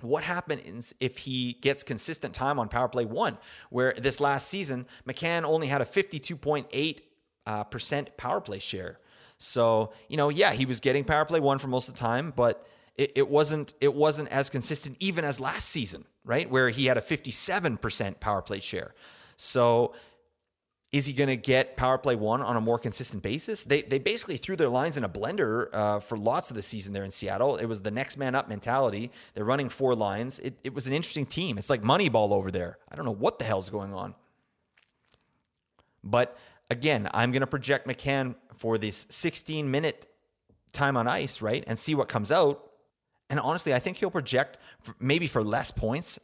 [0.00, 3.36] What happens if he gets consistent time on power play one,
[3.70, 7.00] where this last season, McCann only had a 52.8
[7.46, 9.00] uh, percent power play share.
[9.38, 12.32] So, you know, yeah, he was getting power play one for most of the time,
[12.34, 12.64] but
[12.96, 16.48] it, it wasn't it wasn't as consistent even as last season, right?
[16.48, 18.94] Where he had a 57% power play share.
[19.36, 19.94] So
[20.90, 23.64] is he going to get power play one on a more consistent basis?
[23.64, 26.94] They they basically threw their lines in a blender uh, for lots of the season
[26.94, 27.56] there in Seattle.
[27.56, 29.10] It was the next man up mentality.
[29.34, 30.38] They're running four lines.
[30.38, 31.58] It, it was an interesting team.
[31.58, 32.78] It's like Moneyball over there.
[32.90, 34.14] I don't know what the hell's going on.
[36.02, 36.38] But
[36.70, 40.08] again, I'm going to project McCann for this 16 minute
[40.72, 41.64] time on ice, right?
[41.66, 42.70] And see what comes out.
[43.28, 46.18] And honestly, I think he'll project for, maybe for less points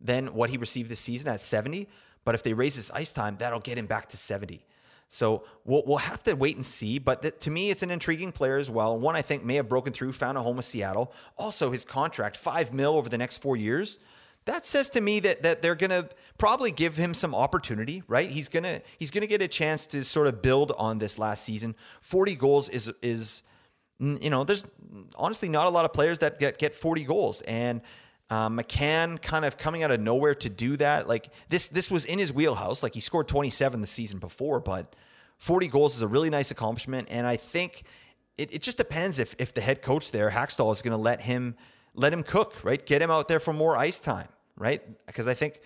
[0.00, 1.88] than what he received this season at 70.
[2.24, 4.64] But if they raise his ice time, that'll get him back to 70.
[5.08, 6.98] So we'll, we'll have to wait and see.
[6.98, 8.98] But th- to me, it's an intriguing player as well.
[8.98, 11.12] One I think may have broken through, found a home with Seattle.
[11.36, 13.98] Also, his contract, five mil over the next four years.
[14.44, 18.28] That says to me that that they're gonna probably give him some opportunity, right?
[18.28, 21.76] He's gonna he's gonna get a chance to sort of build on this last season.
[22.00, 23.44] Forty goals is is
[24.00, 24.66] you know there's
[25.14, 27.82] honestly not a lot of players that get get forty goals and
[28.32, 31.06] um, McCann kind of coming out of nowhere to do that.
[31.06, 32.82] Like this, this was in his wheelhouse.
[32.82, 34.96] Like he scored 27 the season before, but
[35.36, 37.08] 40 goals is a really nice accomplishment.
[37.10, 37.82] And I think
[38.38, 41.20] it, it just depends if if the head coach there, Hakstol, is going to let
[41.20, 41.56] him
[41.94, 42.84] let him cook, right?
[42.86, 44.80] Get him out there for more ice time, right?
[45.06, 45.60] Because I think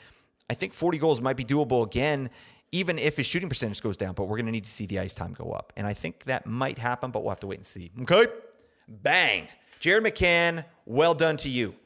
[0.50, 2.31] I think 40 goals might be doable again,
[2.72, 4.14] even if his shooting percentage goes down.
[4.14, 6.24] But we're going to need to see the ice time go up, and I think
[6.24, 7.12] that might happen.
[7.12, 7.92] But we'll have to wait and see.
[8.00, 8.26] Okay,
[8.88, 9.46] bang,
[9.79, 11.76] Jared McCann, well done to you.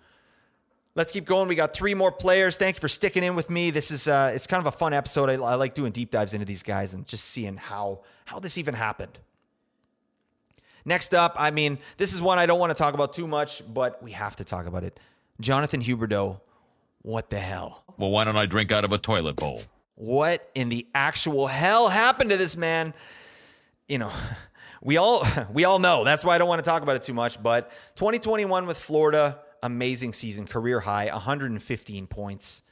[0.96, 1.46] Let's keep going.
[1.46, 2.56] We got three more players.
[2.56, 3.70] Thank you for sticking in with me.
[3.70, 5.30] This is uh, it's kind of a fun episode.
[5.30, 8.58] I, I like doing deep dives into these guys and just seeing how how this
[8.58, 9.18] even happened.
[10.84, 13.62] Next up, I mean, this is one I don't want to talk about too much,
[13.72, 14.98] but we have to talk about it.
[15.40, 16.40] Jonathan Huberdeau,
[17.02, 17.84] what the hell?
[17.96, 19.62] Well, why don't I drink out of a toilet bowl?
[19.94, 22.94] What in the actual hell happened to this man?
[23.86, 24.10] You know,
[24.82, 26.02] we all we all know.
[26.02, 29.38] That's why I don't want to talk about it too much, but 2021 with Florida
[29.62, 32.62] amazing season, career high, 115 points.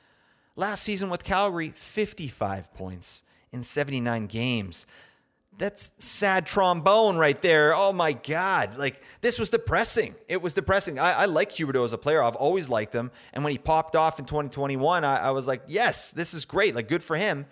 [0.57, 3.23] Last season with Calgary, 55 points
[3.53, 4.87] in 79 games.
[5.57, 7.75] That's sad trombone right there.
[7.75, 8.79] Oh my God.
[8.79, 10.15] Like, this was depressing.
[10.29, 10.99] It was depressing.
[10.99, 12.23] I, I like Huberdeau as a player.
[12.23, 13.11] I've always liked him.
[13.33, 16.75] And when he popped off in 2021, I, I was like, yes, this is great.
[16.75, 17.47] Like, good for him.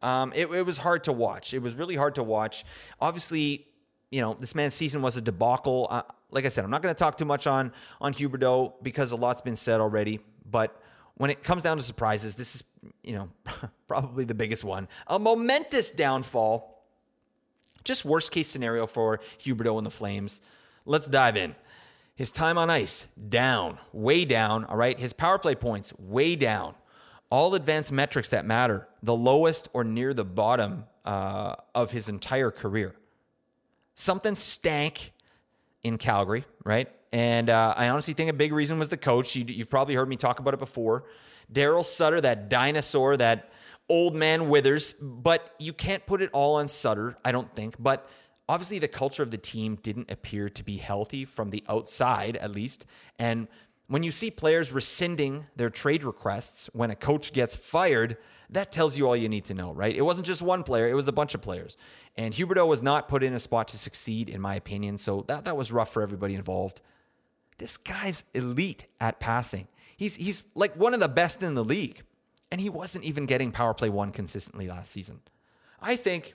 [0.00, 1.54] Um, it, it was hard to watch.
[1.54, 2.64] It was really hard to watch.
[3.00, 3.66] Obviously,
[4.10, 5.88] you know, this man's season was a debacle.
[5.90, 6.02] Uh,
[6.34, 9.16] like I said, I'm not going to talk too much on on Huberdeau because a
[9.16, 10.20] lot's been said already.
[10.50, 10.78] But
[11.14, 12.64] when it comes down to surprises, this is
[13.02, 13.30] you know
[13.88, 14.88] probably the biggest one.
[15.06, 16.72] A momentous downfall.
[17.84, 20.40] Just worst case scenario for Huberdeau and the Flames.
[20.86, 21.54] Let's dive in.
[22.14, 24.64] His time on ice down, way down.
[24.64, 26.74] All right, his power play points way down.
[27.30, 32.50] All advanced metrics that matter, the lowest or near the bottom uh, of his entire
[32.50, 32.94] career.
[33.94, 35.12] Something stank
[35.84, 36.88] in Calgary, right?
[37.12, 39.36] And uh, I honestly think a big reason was the coach.
[39.36, 41.04] You, have probably heard me talk about it before.
[41.52, 43.52] Daryl Sutter, that dinosaur, that
[43.88, 47.76] old man withers, but you can't put it all on Sutter, I don't think.
[47.78, 48.08] But
[48.48, 52.50] obviously, the culture of the team didn't appear to be healthy from the outside, at
[52.50, 52.86] least.
[53.18, 53.46] And
[53.86, 58.16] when you see players rescinding their trade requests when a coach gets fired,
[58.54, 59.94] that tells you all you need to know, right?
[59.94, 61.76] It wasn't just one player, it was a bunch of players.
[62.16, 64.98] And Huberdeau was not put in a spot to succeed, in my opinion.
[64.98, 66.80] So that, that was rough for everybody involved.
[67.58, 69.68] This guy's elite at passing.
[69.96, 72.02] He's, he's like one of the best in the league.
[72.50, 75.20] And he wasn't even getting power play one consistently last season.
[75.80, 76.34] I think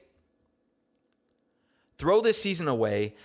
[1.98, 3.16] throw this season away.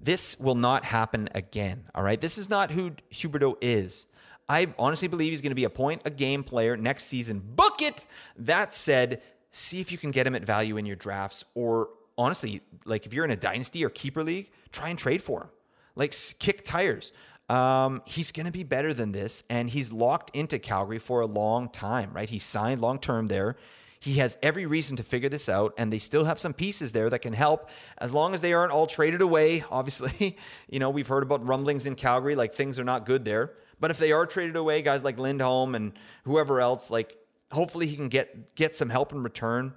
[0.00, 1.84] This will not happen again.
[1.94, 2.20] All right.
[2.20, 4.06] This is not who Huberdeau is.
[4.48, 7.40] I honestly believe he's going to be a point a game player next season.
[7.40, 8.06] Book it.
[8.36, 12.60] That said, see if you can get him at value in your drafts or honestly,
[12.84, 15.48] like if you're in a dynasty or keeper league, try and trade for him.
[15.96, 17.12] Like kick tires.
[17.48, 21.26] Um, he's going to be better than this, and he's locked into Calgary for a
[21.26, 22.28] long time, right?
[22.28, 23.56] He signed long term there.
[24.00, 27.08] He has every reason to figure this out, and they still have some pieces there
[27.10, 29.64] that can help as long as they aren't all traded away.
[29.70, 30.36] Obviously,
[30.68, 33.52] you know, we've heard about rumblings in Calgary, like things are not good there.
[33.84, 35.92] But if they are traded away, guys like Lindholm and
[36.24, 37.18] whoever else, like
[37.52, 39.74] hopefully he can get get some help in return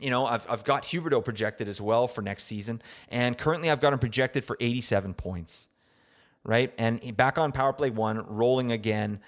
[0.00, 2.82] you know, I've, I've got Huberdeau projected as well for next season.
[3.08, 5.68] And currently I've got him projected for 87 points,
[6.44, 6.72] right?
[6.78, 9.20] And back on power play one, rolling again.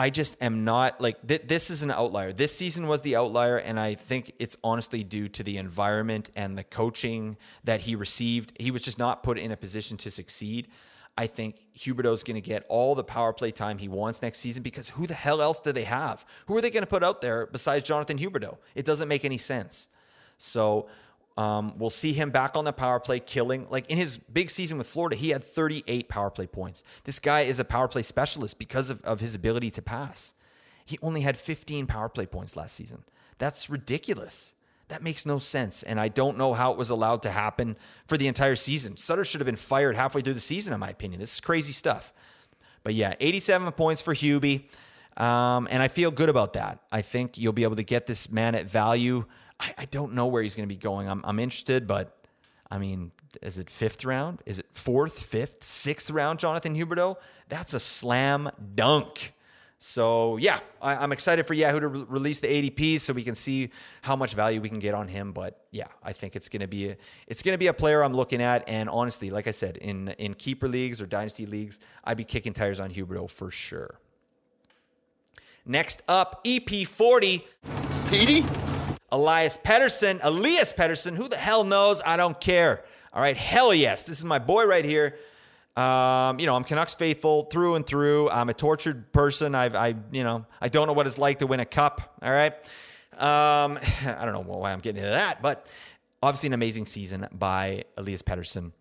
[0.00, 2.32] I just am not like th- this is an outlier.
[2.32, 6.56] This season was the outlier, and I think it's honestly due to the environment and
[6.56, 8.52] the coaching that he received.
[8.60, 10.68] He was just not put in a position to succeed.
[11.18, 14.62] I think Huberdeau's going to get all the power play time he wants next season
[14.62, 16.24] because who the hell else do they have?
[16.46, 18.56] Who are they going to put out there besides Jonathan Huberdeau?
[18.76, 19.88] It doesn't make any sense.
[20.36, 20.88] So
[21.36, 23.66] um, we'll see him back on the power play, killing.
[23.68, 26.84] Like in his big season with Florida, he had 38 power play points.
[27.02, 30.34] This guy is a power play specialist because of, of his ability to pass.
[30.84, 33.02] He only had 15 power play points last season.
[33.38, 34.54] That's ridiculous.
[34.88, 35.82] That makes no sense.
[35.82, 37.76] And I don't know how it was allowed to happen
[38.06, 38.96] for the entire season.
[38.96, 41.20] Sutter should have been fired halfway through the season, in my opinion.
[41.20, 42.12] This is crazy stuff.
[42.84, 44.64] But yeah, 87 points for Hubie.
[45.18, 46.80] Um, and I feel good about that.
[46.90, 49.26] I think you'll be able to get this man at value.
[49.60, 51.08] I, I don't know where he's going to be going.
[51.08, 52.16] I'm, I'm interested, but
[52.70, 53.10] I mean,
[53.42, 54.42] is it fifth round?
[54.46, 57.16] Is it fourth, fifth, sixth round, Jonathan Huberdeau?
[57.48, 59.34] That's a slam dunk.
[59.80, 63.36] So yeah, I, am excited for Yahoo to re- release the ADP so we can
[63.36, 63.70] see
[64.02, 65.32] how much value we can get on him.
[65.32, 66.96] But yeah, I think it's gonna be a,
[67.28, 68.68] it's gonna be a player I'm looking at.
[68.68, 72.52] And honestly, like I said, in in keeper leagues or dynasty leagues, I'd be kicking
[72.52, 74.00] tires on Huberdeau for sure.
[75.64, 77.44] Next up, EP40.
[78.08, 78.44] Petey?
[79.12, 80.18] Elias Pettersson.
[80.22, 81.14] Elias Pettersson.
[81.14, 82.02] Who the hell knows?
[82.04, 82.84] I don't care.
[83.12, 84.04] All right, hell yes.
[84.04, 85.18] This is my boy right here.
[85.78, 88.28] Um, you know, I'm Canucks faithful through and through.
[88.30, 89.54] I'm a tortured person.
[89.54, 92.16] I've, I, you know, I don't know what it's like to win a cup.
[92.20, 92.52] All right.
[93.12, 95.70] Um, I don't know why I'm getting into that, but
[96.20, 98.72] obviously an amazing season by Elias Pettersson.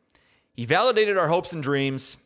[0.56, 2.18] He validated our hopes and dreams.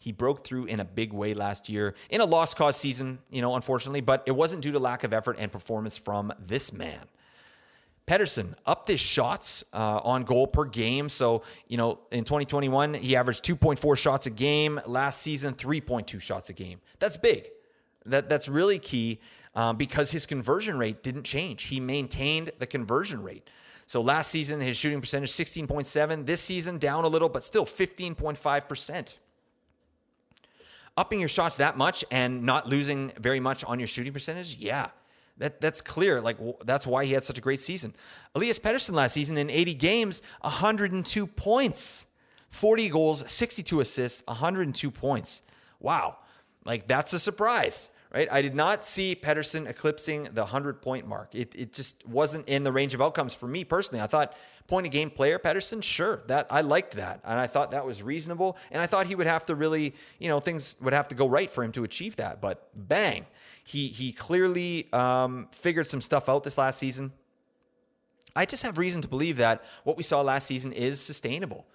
[0.00, 3.40] He broke through in a big way last year in a lost cause season, you
[3.40, 7.00] know, unfortunately, but it wasn't due to lack of effort and performance from this man.
[8.06, 11.08] Pettersson up his shots uh, on goal per game.
[11.08, 14.80] So, you know, in 2021, he averaged 2.4 shots a game.
[14.86, 16.80] Last season, 3.2 shots a game.
[16.98, 17.48] That's big.
[18.04, 19.20] That, that's really key
[19.54, 21.62] um, because his conversion rate didn't change.
[21.64, 23.48] He maintained the conversion rate.
[23.86, 26.26] So last season, his shooting percentage 16.7.
[26.26, 29.14] This season, down a little, but still 15.5%.
[30.96, 34.88] Upping your shots that much and not losing very much on your shooting percentage, yeah,
[35.38, 36.20] that that's clear.
[36.20, 37.94] Like that's why he had such a great season.
[38.34, 42.06] Elias Pettersson last season in 80 games, 102 points,
[42.50, 45.42] 40 goals, 62 assists, 102 points.
[45.80, 46.18] Wow,
[46.64, 48.28] like that's a surprise, right?
[48.30, 51.34] I did not see Pettersson eclipsing the 100 point mark.
[51.34, 54.02] It it just wasn't in the range of outcomes for me personally.
[54.02, 57.72] I thought point a game player Pettersson, sure, that I liked that, and I thought
[57.72, 60.94] that was reasonable, and I thought he would have to really, you know, things would
[60.94, 62.40] have to go right for him to achieve that.
[62.40, 63.26] But bang
[63.64, 67.12] he he clearly um, figured some stuff out this last season.
[68.36, 71.66] I just have reason to believe that what we saw last season is sustainable.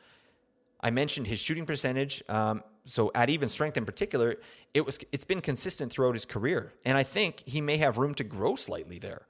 [0.82, 2.22] I mentioned his shooting percentage.
[2.30, 4.36] Um, so at even strength in particular,
[4.74, 8.14] it was it's been consistent throughout his career, and I think he may have room
[8.16, 9.26] to grow slightly there.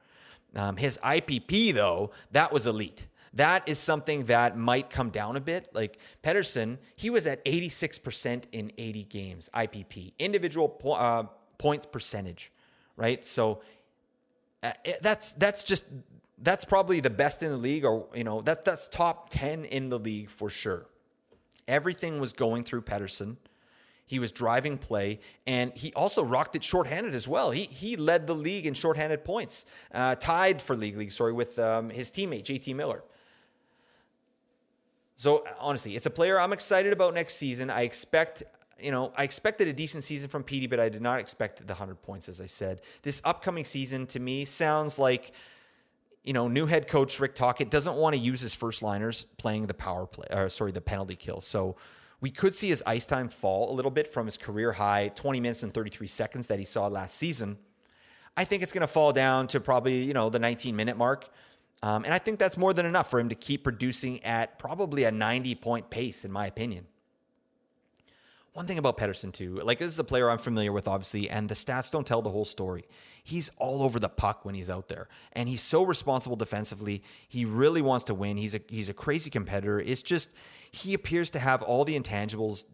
[0.55, 3.07] Um, his IPP though, that was elite.
[3.33, 5.69] That is something that might come down a bit.
[5.73, 11.23] Like Pettersson, he was at 86% in 80 games IPP, individual po- uh,
[11.57, 12.51] points percentage,
[12.95, 13.25] right?
[13.25, 13.61] So
[14.63, 14.71] uh,
[15.01, 15.85] that's that's just
[16.41, 19.89] that's probably the best in the league, or you know that that's top ten in
[19.89, 20.85] the league for sure.
[21.67, 23.37] Everything was going through Pettersson.
[24.05, 27.51] He was driving play, and he also rocked it shorthanded as well.
[27.51, 31.11] He he led the league in shorthanded points, uh, tied for league league.
[31.11, 33.03] Sorry, with um, his teammate JT Miller.
[35.19, 37.69] So honestly, it's a player I'm excited about next season.
[37.69, 38.41] I expect
[38.81, 41.73] you know, I expected a decent season from Petey, but I did not expect the
[41.73, 42.79] 100 points, as I said.
[43.01, 45.33] This upcoming season to me sounds like,
[46.23, 49.67] you know, new head coach Rick Tocchet doesn't want to use his first liners playing
[49.67, 51.41] the power play, or sorry, the penalty kill.
[51.41, 51.75] So
[52.21, 55.41] we could see his ice time fall a little bit from his career high 20
[55.41, 57.57] minutes and 33 seconds that he saw last season.
[58.37, 61.29] I think it's going to fall down to probably, you know, the 19 minute mark.
[61.81, 65.05] Um, and I think that's more than enough for him to keep producing at probably
[65.05, 66.87] a 90 point pace, in my opinion.
[68.53, 71.47] One thing about Pettersson, too, like this is a player I'm familiar with, obviously, and
[71.47, 72.83] the stats don't tell the whole story.
[73.23, 77.03] He's all over the puck when he's out there, and he's so responsible defensively.
[77.27, 78.37] He really wants to win.
[78.37, 79.79] He's a he's a crazy competitor.
[79.79, 80.33] It's just
[80.71, 82.65] he appears to have all the intangibles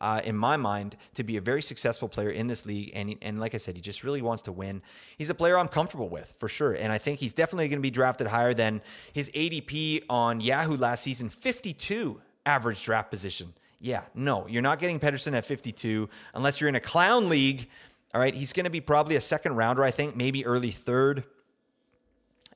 [0.00, 2.92] uh, in my mind, to be a very successful player in this league.
[2.94, 4.82] And, and like I said, he just really wants to win.
[5.18, 6.72] He's a player I'm comfortable with for sure.
[6.72, 8.82] And I think he's definitely going to be drafted higher than
[9.12, 13.54] his ADP on Yahoo last season 52 average draft position.
[13.80, 17.68] Yeah, no, you're not getting Pettersson at 52 unless you're in a clown league.
[18.14, 21.24] All right, he's going to be probably a second rounder, I think, maybe early third.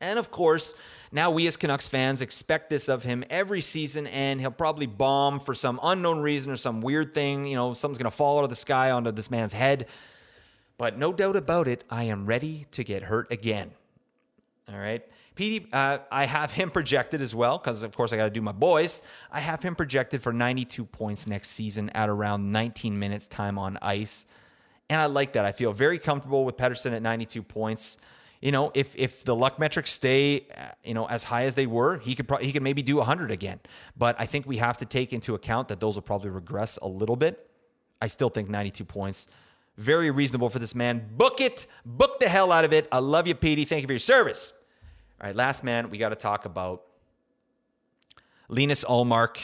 [0.00, 0.74] And of course,
[1.10, 5.40] now we as Canucks fans expect this of him every season, and he'll probably bomb
[5.40, 7.46] for some unknown reason or some weird thing.
[7.46, 9.88] You know, something's going to fall out of the sky onto this man's head.
[10.76, 13.72] But no doubt about it, I am ready to get hurt again.
[14.70, 15.02] All right.
[15.34, 18.42] Petey, uh, I have him projected as well because, of course, I got to do
[18.42, 19.02] my boys.
[19.30, 23.78] I have him projected for 92 points next season at around 19 minutes time on
[23.80, 24.26] ice.
[24.90, 25.44] And I like that.
[25.44, 27.98] I feel very comfortable with Pettersson at 92 points.
[28.40, 31.66] You know, if if the luck metrics stay, uh, you know, as high as they
[31.66, 33.58] were, he could probably he could maybe do 100 again.
[33.96, 36.86] But I think we have to take into account that those will probably regress a
[36.86, 37.50] little bit.
[38.00, 39.26] I still think 92 points,
[39.76, 41.08] very reasonable for this man.
[41.16, 42.86] Book it, book the hell out of it.
[42.92, 43.64] I love you, Petey.
[43.64, 44.52] Thank you for your service.
[45.20, 46.84] All right, last man, we got to talk about
[48.48, 49.38] Linus Ullmark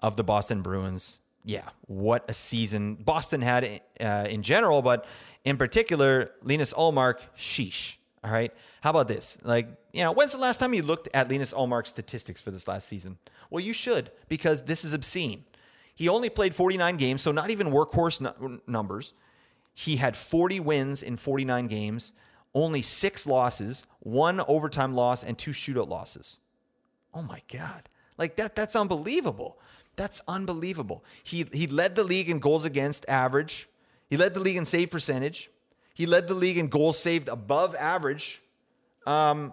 [0.00, 1.20] of the Boston Bruins.
[1.44, 5.06] Yeah, what a season Boston had uh, in general, but
[5.44, 7.96] in particular, Linus Ullmark, sheesh.
[8.22, 8.52] All right.
[8.82, 9.38] How about this?
[9.42, 12.68] Like, you know, when's the last time you looked at Linus Ullmark's statistics for this
[12.68, 13.18] last season?
[13.48, 15.44] Well, you should because this is obscene.
[15.94, 19.14] He only played 49 games, so not even workhorse n- numbers.
[19.74, 22.12] He had 40 wins in 49 games,
[22.54, 26.38] only six losses, one overtime loss, and two shootout losses.
[27.14, 27.88] Oh my God.
[28.18, 29.58] Like that, that's unbelievable.
[30.00, 31.04] That's unbelievable.
[31.22, 33.68] He he led the league in goals against average.
[34.08, 35.50] He led the league in save percentage.
[35.92, 38.40] He led the league in goals saved above average.
[39.06, 39.52] Um,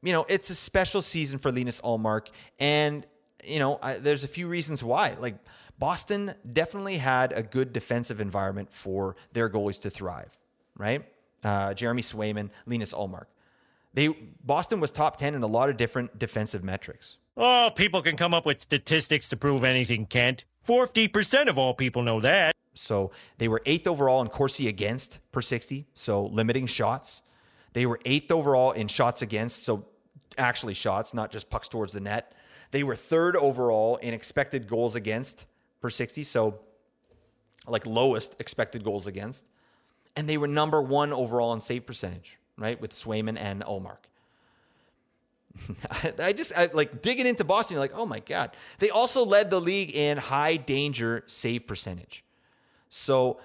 [0.00, 2.28] you know, it's a special season for Linus Ullmark,
[2.60, 3.04] and
[3.44, 5.16] you know, I, there's a few reasons why.
[5.18, 5.34] Like
[5.76, 10.38] Boston definitely had a good defensive environment for their goalies to thrive.
[10.78, 11.04] Right,
[11.42, 13.26] uh, Jeremy Swayman, Linus Ullmark.
[13.94, 14.06] They
[14.44, 17.16] Boston was top ten in a lot of different defensive metrics.
[17.42, 20.44] Oh, people can come up with statistics to prove anything, Kent.
[20.68, 22.54] 40% of all people know that.
[22.74, 27.22] So they were eighth overall in Corsi against per 60, so limiting shots.
[27.72, 29.86] They were eighth overall in shots against, so
[30.36, 32.34] actually shots, not just pucks towards the net.
[32.72, 35.46] They were third overall in expected goals against
[35.80, 36.60] per 60, so
[37.66, 39.48] like lowest expected goals against.
[40.14, 44.09] And they were number one overall in save percentage, right, with Swayman and Ullmark.
[46.18, 47.74] I just I, like digging into Boston.
[47.74, 48.50] You're like, oh my god.
[48.78, 52.24] They also led the league in high danger save percentage.
[52.88, 53.40] So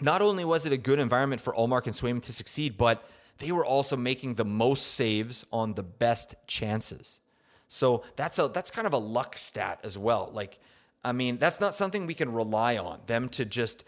[0.00, 3.52] not only was it a good environment for Ullmark and Swayman to succeed, but they
[3.52, 7.20] were also making the most saves on the best chances.
[7.68, 10.30] So that's a that's kind of a luck stat as well.
[10.32, 10.58] Like,
[11.04, 13.84] I mean, that's not something we can rely on them to just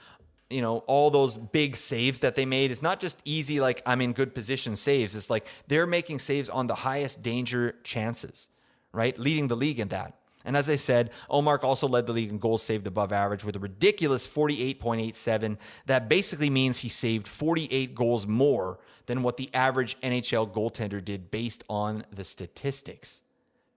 [0.50, 2.70] you know, all those big saves that they made.
[2.70, 5.14] It's not just easy, like I'm in good position saves.
[5.14, 8.48] It's like they're making saves on the highest danger chances,
[8.92, 9.18] right?
[9.18, 10.14] Leading the league in that.
[10.44, 13.56] And as I said, Ullmark also led the league in goals saved above average with
[13.56, 15.58] a ridiculous 48.87.
[15.86, 21.30] That basically means he saved 48 goals more than what the average NHL goaltender did
[21.30, 23.20] based on the statistics.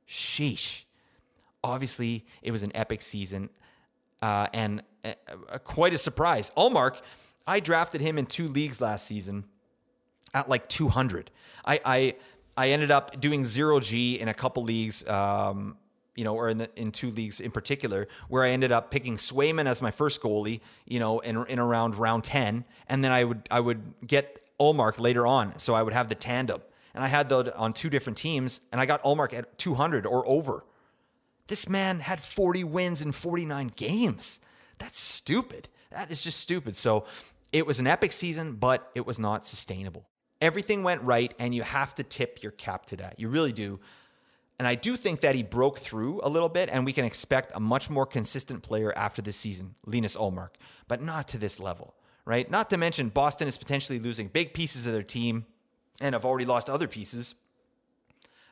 [0.07, 0.83] Sheesh.
[1.63, 3.49] Obviously, it was an epic season
[4.21, 5.13] uh, and uh,
[5.49, 6.51] uh, quite a surprise.
[6.57, 7.01] Ullmark,
[7.47, 9.45] I drafted him in two leagues last season
[10.33, 11.31] at like 200.
[11.65, 12.15] I I,
[12.57, 15.07] I ended up doing zero G in a couple leagues.
[15.07, 15.77] Um,
[16.13, 19.15] you know, or in the, in two leagues in particular, where I ended up picking
[19.15, 23.23] Swayman as my first goalie, you know, in in around round ten, and then I
[23.23, 26.61] would I would get Ullmark later on, so I would have the tandem,
[26.93, 30.27] and I had that on two different teams, and I got Ullmark at 200 or
[30.27, 30.65] over.
[31.47, 34.39] This man had 40 wins in 49 games.
[34.77, 35.69] That's stupid.
[35.91, 36.75] That is just stupid.
[36.75, 37.05] So
[37.51, 40.07] it was an epic season, but it was not sustainable.
[40.39, 43.19] Everything went right, and you have to tip your cap to that.
[43.19, 43.79] You really do.
[44.57, 47.51] And I do think that he broke through a little bit, and we can expect
[47.55, 50.51] a much more consistent player after this season, Linus Ullmark,
[50.87, 52.49] but not to this level, right?
[52.49, 55.45] Not to mention, Boston is potentially losing big pieces of their team
[55.99, 57.35] and have already lost other pieces.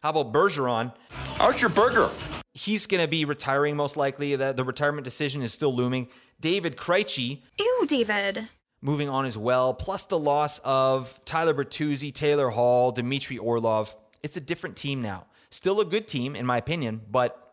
[0.02, 0.94] How about Bergeron?
[1.38, 2.10] How's your burger?
[2.54, 4.36] He's going to be retiring most likely.
[4.36, 6.10] The, the retirement decision is still looming.
[6.40, 7.42] David Krejci.
[7.60, 8.50] Ew, David.
[8.82, 13.96] Moving on as well, plus the loss of Tyler Bertuzzi, Taylor Hall, Dmitry Orlov.
[14.24, 15.26] It's a different team now.
[15.50, 17.50] Still a good team, in my opinion, but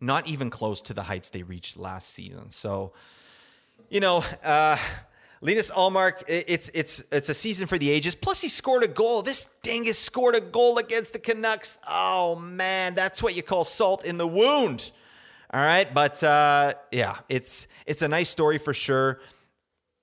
[0.00, 2.50] not even close to the heights they reached last season.
[2.50, 2.92] So,
[3.88, 4.76] you know, uh,
[5.42, 8.14] Linus Ullmark, it's it's it's a season for the ages.
[8.14, 9.22] Plus, he scored a goal.
[9.22, 11.78] This dingus scored a goal against the Canucks.
[11.86, 14.90] Oh man, that's what you call salt in the wound.
[15.52, 19.20] All right, but uh, yeah, it's it's a nice story for sure.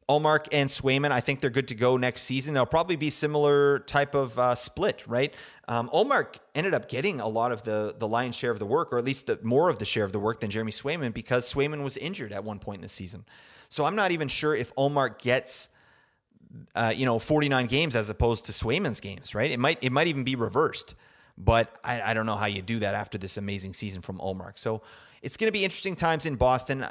[0.10, 2.56] Ullmark and Swayman, I think they're good to go next season.
[2.56, 5.34] It'll probably be similar type of uh, split, right?
[5.68, 8.94] Um, Ullmark ended up getting a lot of the the lion's share of the work,
[8.94, 11.52] or at least the, more of the share of the work than Jeremy Swayman, because
[11.52, 13.26] Swayman was injured at one point in the season.
[13.74, 15.68] So I'm not even sure if Ullmark gets,
[16.76, 19.50] uh, you know, 49 games as opposed to Swayman's games, right?
[19.50, 20.94] It might it might even be reversed,
[21.40, 24.60] but I, I don't know how you do that after this amazing season from Ullmark.
[24.60, 24.84] So
[25.24, 26.86] it's going to be interesting times in Boston.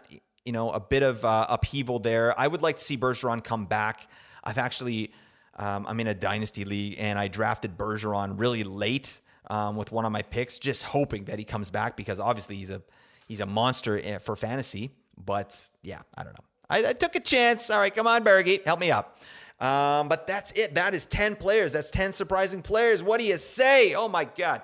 [0.44, 2.38] You know, a bit of uh, upheaval there.
[2.38, 4.08] I would like to see Bergeron come back.
[4.42, 5.12] I've actually,
[5.54, 10.04] um, I'm in a dynasty league and I drafted Bergeron really late um, with one
[10.04, 12.82] of my picks, just hoping that he comes back because obviously he's a
[13.28, 14.90] he's a monster eh, for fantasy.
[15.16, 16.51] But yeah, I don't know.
[16.68, 17.70] I, I took a chance.
[17.70, 19.16] All right, come on, Bergie, help me out.
[19.60, 20.74] Um, but that's it.
[20.74, 21.72] That is 10 players.
[21.72, 23.02] That's 10 surprising players.
[23.02, 23.94] What do you say?
[23.94, 24.62] Oh my God.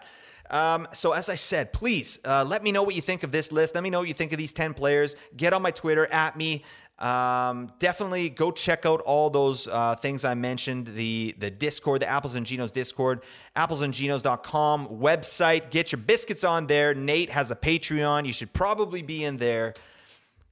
[0.51, 3.53] Um, so, as I said, please uh, let me know what you think of this
[3.53, 3.75] list.
[3.75, 5.15] Let me know what you think of these 10 players.
[5.37, 6.65] Get on my Twitter at me.
[6.99, 12.09] Um, definitely go check out all those uh, things I mentioned the the Discord, the
[12.09, 13.23] Apples and Ginos Discord,
[13.55, 15.71] applesandginos.com website.
[15.71, 16.95] Get your biscuits on there.
[16.95, 18.27] Nate has a Patreon.
[18.27, 19.75] You should probably be in there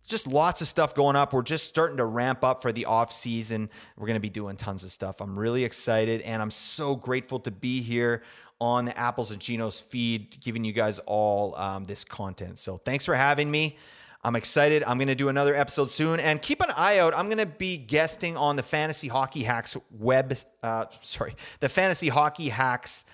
[0.07, 1.33] just lots of stuff going up.
[1.33, 3.69] We're just starting to ramp up for the off season.
[3.97, 5.21] We're going to be doing tons of stuff.
[5.21, 8.23] I'm really excited and I'm so grateful to be here
[8.61, 12.59] on the Apples and Ginos feed, giving you guys all um, this content.
[12.59, 13.77] So thanks for having me.
[14.25, 14.83] I'm excited.
[14.85, 17.17] I'm going to do another episode soon, and keep an eye out.
[17.17, 20.37] I'm going to be guesting on the Fantasy Hockey Hacks web.
[20.65, 23.05] Uh, sorry, the Fantasy Hockey Hacks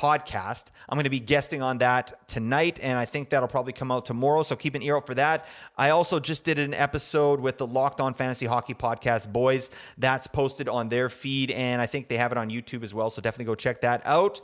[0.00, 0.70] podcast.
[0.88, 4.06] I'm going to be guesting on that tonight, and I think that'll probably come out
[4.06, 4.42] tomorrow.
[4.42, 5.46] So keep an ear out for that.
[5.76, 9.70] I also just did an episode with the Locked On Fantasy Hockey Podcast boys.
[9.98, 13.10] That's posted on their feed, and I think they have it on YouTube as well.
[13.10, 14.40] So definitely go check that out.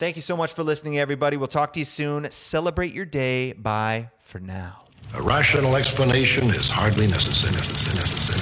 [0.00, 1.36] Thank you so much for listening, everybody.
[1.36, 2.28] We'll talk to you soon.
[2.30, 3.52] Celebrate your day.
[3.52, 4.80] Bye for now.
[5.14, 7.52] A rational explanation is hardly necessary.
[7.54, 8.40] necessary, necessary,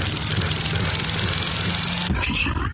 [2.14, 2.72] necessary.